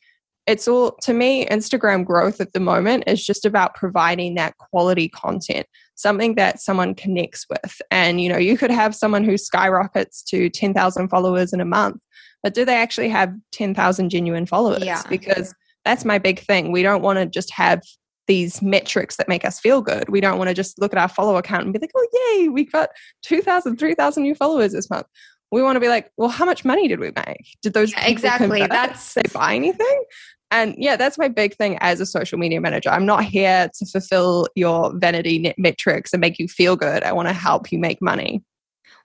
[0.48, 5.10] it's all to me instagram growth at the moment is just about providing that quality
[5.10, 10.24] content something that someone connects with and you know you could have someone who skyrockets
[10.24, 11.98] to 10,000 followers in a month
[12.42, 15.04] but do they actually have 10,000 genuine followers Yeah.
[15.10, 15.54] because
[15.88, 17.82] that's my big thing we don't want to just have
[18.28, 21.08] these metrics that make us feel good we don't want to just look at our
[21.08, 22.90] follower count and be like oh yay we've got
[23.24, 25.06] 2,000 3,000 new followers this month
[25.52, 28.06] we want to be like well how much money did we make did those Yeah,
[28.06, 28.48] exactly.
[28.60, 28.70] convert?
[28.70, 30.04] That's- Did they buy anything
[30.52, 32.90] and yeah, that's my big thing as a social media manager.
[32.90, 37.04] I'm not here to fulfill your vanity net metrics and make you feel good.
[37.04, 38.44] I want to help you make money.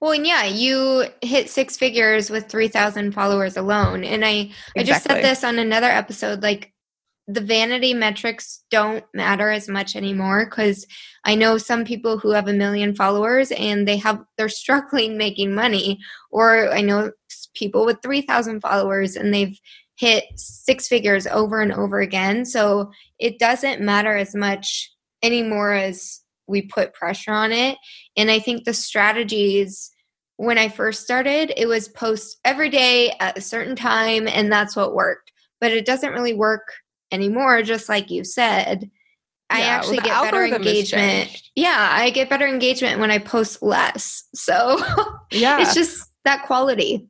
[0.00, 4.04] Well, and yeah, you hit six figures with 3,000 followers alone.
[4.04, 6.71] And I, I just said this on another episode like
[7.32, 10.86] the vanity metrics don't matter as much anymore because
[11.24, 15.54] I know some people who have a million followers and they have they're struggling making
[15.54, 15.98] money
[16.30, 17.12] or I know
[17.54, 19.58] people with 3,000 followers and they've
[19.96, 22.44] hit six figures over and over again.
[22.44, 24.90] So it doesn't matter as much
[25.22, 27.78] anymore as we put pressure on it.
[28.16, 29.90] And I think the strategies
[30.36, 34.74] when I first started, it was post every day at a certain time, and that's
[34.74, 35.30] what worked.
[35.60, 36.72] But it doesn't really work
[37.12, 38.90] anymore, just like you said.
[39.50, 41.42] I Yeah, well, actually the get better engagement.
[41.54, 44.24] Yeah, I get better engagement when I post less.
[44.34, 44.78] So
[45.30, 45.60] Yeah.
[45.60, 47.06] it's just that quality.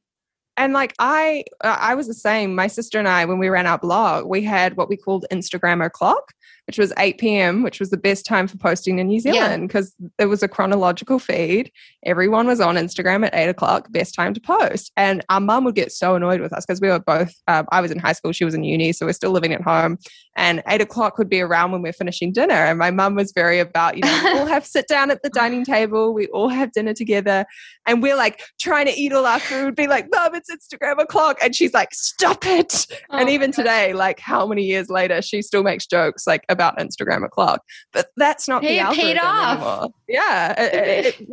[0.57, 2.55] and like I I was the same.
[2.55, 5.85] My sister and I when we ran our blog, we had what we called Instagram
[5.85, 6.33] o'clock,
[6.67, 9.95] which was 8 p.m., which was the best time for posting in New Zealand because
[10.19, 11.71] there was a chronological feed.
[12.05, 14.93] Everyone was on Instagram at eight o'clock, best time to post.
[14.97, 17.81] And our mum would get so annoyed with us because we were both, um, I
[17.81, 19.99] was in high school, she was in uni, so we're still living at home.
[20.37, 22.55] And eight o'clock would be around when we're finishing dinner.
[22.55, 25.31] And my mum was very about, you know, we all have sit down at the
[25.31, 27.45] dining table, we all have dinner together.
[27.87, 31.39] And we're like trying to eat all our food, be like, Mum, it's Instagram o'clock.
[31.43, 32.87] And she's like, stop it.
[33.11, 33.57] and Oh even God.
[33.57, 37.63] today, like how many years later, she still makes jokes like about Instagram o'clock.
[37.93, 39.57] But that's not Hey, the it paid algorithm off.
[39.57, 39.95] anymore.
[40.09, 41.29] Yeah, it, it, it,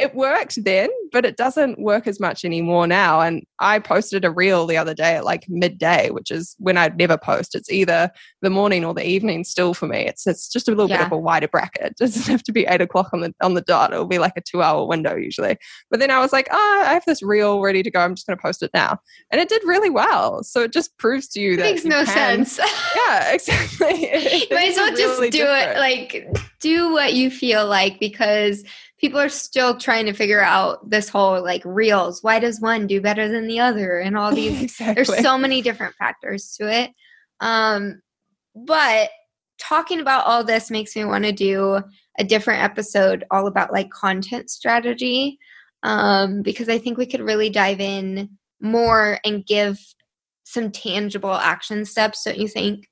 [0.00, 3.20] it worked then, but it doesn't work as much anymore now.
[3.20, 6.96] And I posted a reel the other day at like midday, which is when I'd
[6.96, 7.54] never post.
[7.54, 9.44] It's either the morning or the evening.
[9.44, 11.82] Still for me, it's it's just a little bit of a wider bracket.
[11.92, 13.92] It doesn't have to be eight o'clock on the on the dot.
[13.92, 15.56] It'll be like a two hour window usually.
[15.90, 18.00] But then I was like, oh, I have this reel ready to go.
[18.00, 18.98] I'm just going to post it now,
[19.30, 20.42] and it did really well.
[20.42, 22.58] So it just proves to you It that makes you no can- sense.
[22.96, 24.40] Yeah, exactly.
[24.40, 25.76] you might as well just do different.
[25.76, 28.64] it like do what you feel like because
[28.98, 32.22] people are still trying to figure out this whole like reels.
[32.22, 33.98] Why does one do better than the other?
[33.98, 34.94] And all these exactly.
[34.94, 36.90] there's so many different factors to it.
[37.40, 38.00] Um
[38.54, 39.10] but
[39.58, 41.80] talking about all this makes me want to do
[42.18, 45.38] a different episode all about like content strategy
[45.82, 48.28] um because i think we could really dive in
[48.60, 49.78] more and give
[50.44, 52.88] some tangible action steps don't you think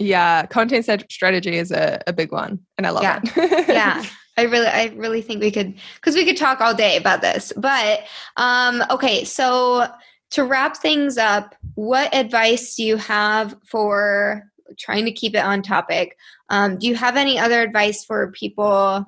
[0.00, 3.20] yeah, content strategy is a, a big one, and I love Yeah.
[3.22, 3.68] it.
[3.68, 4.04] yeah
[4.36, 7.52] i really i really think we could because we could talk all day about this
[7.56, 8.00] but
[8.38, 9.86] um okay so
[10.30, 14.44] to wrap things up what advice do you have for
[14.78, 16.16] trying to keep it on topic
[16.48, 19.04] um, do you have any other advice for people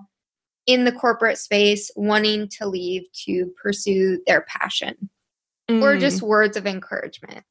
[0.66, 5.08] in the corporate space wanting to leave to pursue their passion
[5.70, 6.00] or Mm.
[6.00, 7.44] just words of encouragement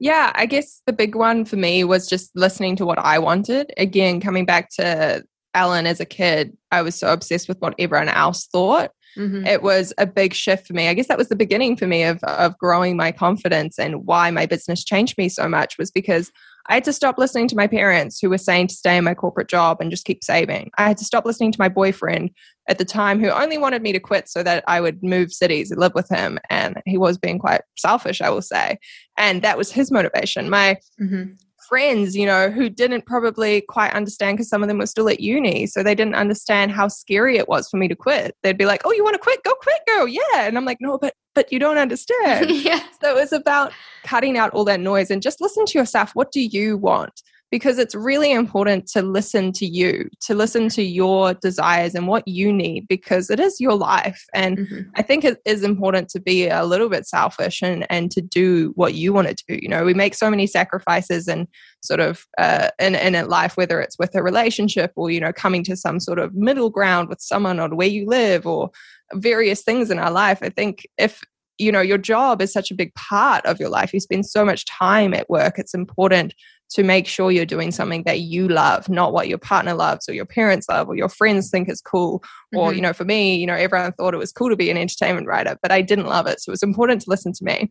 [0.00, 3.72] Yeah, I guess the big one for me was just listening to what I wanted.
[3.76, 5.24] Again, coming back to
[5.54, 8.90] Ellen as a kid, I was so obsessed with what everyone else thought.
[9.16, 9.46] Mhm.
[9.46, 10.88] It was a big shift for me.
[10.88, 14.30] I guess that was the beginning for me of, of growing my confidence and why
[14.32, 16.32] my business changed me so much was because
[16.66, 19.14] I had to stop listening to my parents who were saying to stay in my
[19.14, 20.70] corporate job and just keep saving.
[20.78, 22.30] I had to stop listening to my boyfriend
[22.68, 25.70] at the time who only wanted me to quit so that I would move cities
[25.70, 26.38] and live with him.
[26.48, 28.78] And he was being quite selfish, I will say.
[29.18, 30.48] And that was his motivation.
[30.48, 31.36] My Mhm.
[31.68, 35.20] Friends, you know, who didn't probably quite understand because some of them were still at
[35.20, 35.66] uni.
[35.66, 38.36] So they didn't understand how scary it was for me to quit.
[38.42, 39.42] They'd be like, Oh, you want to quit?
[39.42, 40.08] Go quit, girl.
[40.08, 40.22] Yeah.
[40.34, 42.50] And I'm like, No, but but you don't understand.
[42.50, 43.72] yeah so it was about
[44.04, 46.12] cutting out all that noise and just listen to yourself.
[46.14, 47.22] What do you want?
[47.54, 52.26] Because it's really important to listen to you, to listen to your desires and what
[52.26, 54.24] you need, because it is your life.
[54.34, 54.86] And Mhm.
[54.96, 58.72] I think it is important to be a little bit selfish and, and to do
[58.74, 59.56] what you want to do.
[59.62, 61.46] You know, we make so many sacrifices and
[61.80, 65.32] sort of uh, in, in a life, whether it's with a relationship or, you know,
[65.32, 68.70] coming to some sort of middle ground with someone or where you live or
[69.12, 70.40] various things in our life.
[70.42, 71.22] I think if
[71.58, 74.44] you know your job is such a big part of your life you spend so
[74.44, 76.34] much time at work it's important
[76.70, 80.14] to make sure you're doing something that you love not what your partner loves or
[80.14, 82.22] your parents love or your friends think is cool
[82.54, 82.76] or Mhm.
[82.76, 85.26] you know for me you know everyone thought it was cool to be an entertainment
[85.26, 87.70] writer but i didn't love it so it was important to listen to me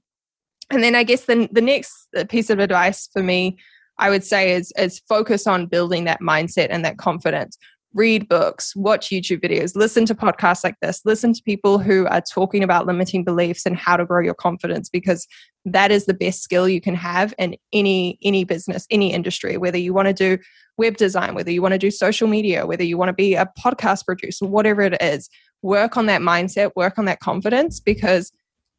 [0.70, 3.58] and then I guess the the next piece of advice for me,
[4.00, 7.58] I would say, is is focus on building that mindset and that confidence.
[7.94, 12.22] Read books, watch YouTube videos, listen to podcasts like this, listen to people who are
[12.22, 15.28] talking about limiting beliefs and how to grow your confidence because
[15.66, 19.78] that is the best skill you can have in any any business, any industry, whether
[19.78, 20.38] you want to do
[20.78, 23.48] web design, whether you want to do social media, whether you want to be a
[23.64, 25.30] podcast producer, whatever it is,
[25.62, 28.32] work on that mindset, work on that confidence because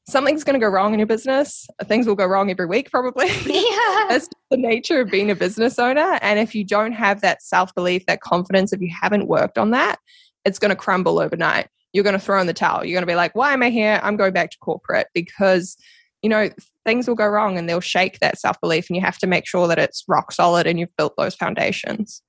[0.06, 1.66] something's going to go wrong in your business.
[1.84, 3.28] Things will go wrong every week, probably.
[3.46, 4.06] Yeah.
[4.08, 6.18] That's the nature of being a business owner.
[6.20, 9.70] And if you don't have that self belief, that confidence, if you haven't worked on
[9.70, 9.98] that,
[10.44, 11.68] it's going to crumble overnight.
[11.92, 12.84] You're going to throw in the towel.
[12.84, 14.00] You're going to be like, why am I here?
[14.02, 15.76] I'm going back to corporate because,
[16.22, 16.50] you know,
[16.84, 18.88] things will go wrong and they'll shake that self belief.
[18.88, 22.22] And you have to make sure that it's rock solid and you've built those foundations.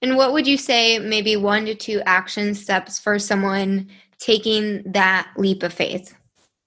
[0.00, 5.30] And what would you say, maybe one to two action steps for someone taking that
[5.36, 6.14] leap of faith?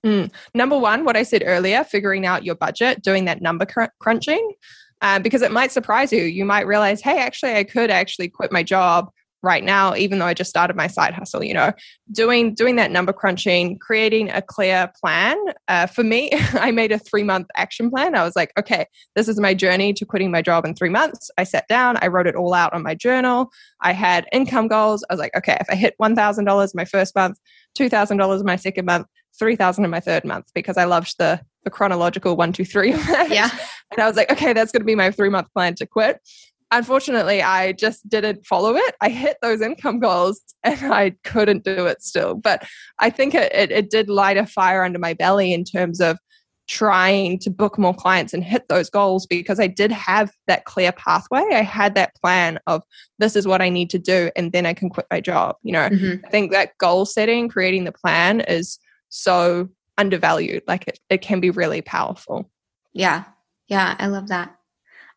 [0.06, 0.32] Mm.
[0.54, 4.54] Number one, what I said earlier, figuring out your budget, doing that number cr- crunching,
[5.02, 6.24] um, because it might surprise you.
[6.24, 9.10] You might realize, hey, actually, I could actually quit my job
[9.42, 11.44] right now, even though I just started my side hustle.
[11.44, 11.74] You know,
[12.12, 15.38] doing doing that number crunching, creating a clear plan.
[15.68, 18.14] Uh, for me, I made a three month action plan.
[18.14, 18.86] I was like, okay,
[19.16, 21.32] this is my journey to quitting my job in three months.
[21.38, 23.52] I sat down, I wrote it all out on my journal.
[23.82, 25.04] I had income goals.
[25.10, 27.40] I was like, okay, if I hit one thousand dollars my first month,
[27.74, 29.08] two thousand dollars my second month
[29.38, 32.92] 3000 in my third month because I loved the the chronological one, two, three.
[33.28, 33.50] Yeah.
[33.92, 36.20] and I was like, okay, that's going to be my three month plan to quit.
[36.72, 38.96] Unfortunately, I just didn't follow it.
[39.02, 42.36] I hit those income goals and I couldn't do it still.
[42.36, 42.64] But
[43.00, 46.18] I think it, it, it did light a fire under my belly in terms of
[46.68, 50.92] trying to book more clients and hit those goals because I did have that clear
[50.92, 51.44] pathway.
[51.52, 52.82] I had that plan of
[53.20, 55.56] this is what I need to do and then I can quit my job.
[55.62, 56.22] You know, Mhm.
[56.26, 58.80] I think that goal setting, creating the plan is
[59.16, 60.64] so undervalued.
[60.68, 62.50] Like it, it can be really powerful.
[62.94, 63.24] Yeah.
[63.68, 63.96] Yeah.
[63.98, 64.56] I love that.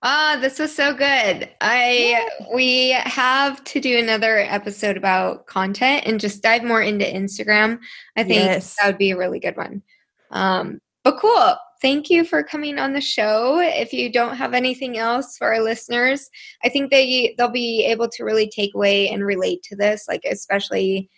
[0.01, 1.51] Ah, this was so good.
[1.61, 7.81] I we have to do another episode about content and just dive more into Instagram.
[8.17, 8.77] I think Yes.
[8.77, 9.83] that would be a really good one.
[10.31, 11.57] Um, but cool.
[11.83, 13.59] Thank you for coming on the show.
[13.61, 16.29] If you don't have anything else for our listeners,
[16.63, 20.07] I think they they'll be able to really take away and relate to this.
[20.07, 21.11] Like especially,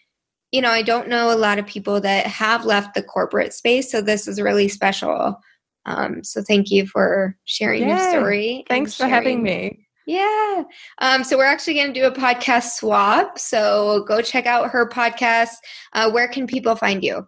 [0.53, 3.90] you know, I don't know a lot of people that have left the corporate space,
[3.90, 5.40] so this is really special.
[5.86, 8.64] Um, so thank you for sharing your story.
[8.68, 9.86] Thanks for having me.
[10.07, 10.64] yeah.
[10.98, 13.38] Um, so we're actually going to do a podcast swap.
[13.38, 15.57] So go check out her podcast.
[15.92, 17.26] Uh, where can people find you?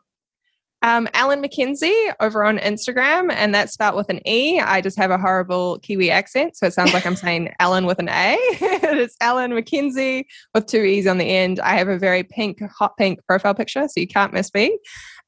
[0.83, 4.61] Um, Ellen Mackenzie over on Instagram, and that's spelled with an E.
[4.61, 7.99] I just have a horrible Kiwi accent, so it sounds like I'm saying Alan with
[7.99, 8.37] an A.
[8.41, 11.61] it's Ellen Mackenzie with two E's on the end.
[11.61, 14.77] I have a very pink, hot pink profile picture, so you can't miss me.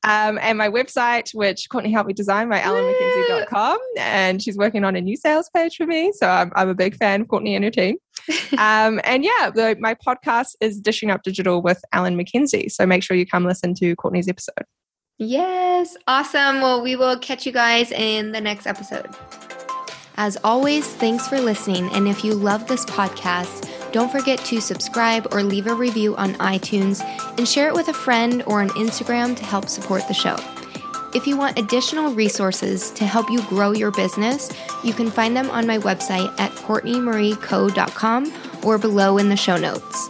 [0.05, 4.97] Um, and my website, which Courtney helped me design, my ellenmackenzie.com, and she's working on
[4.97, 6.13] a new sales page for me.
[6.13, 7.97] So I'm, I'm a big fan of Courtney and her team.
[8.59, 12.69] um, and yeah, the, my podcast is Dishing Up Digital with Ellen Mackenzie.
[12.69, 14.65] So make sure you come listen to Courtney's episode.
[15.19, 15.97] Yes.
[16.07, 16.61] Awesome.
[16.61, 19.09] Well, we will catch you guys in the next episode.
[20.17, 21.89] As always, thanks for listening.
[21.91, 26.35] And if you love this podcast, don't forget to subscribe or leave a review on
[26.35, 27.01] iTunes
[27.37, 30.37] and share it with a friend or on Instagram to help support the show.
[31.15, 34.51] If you want additional resources to help you grow your business,
[34.83, 38.33] you can find them on my website at courtneymarieco.com
[38.65, 40.09] or below in the show notes.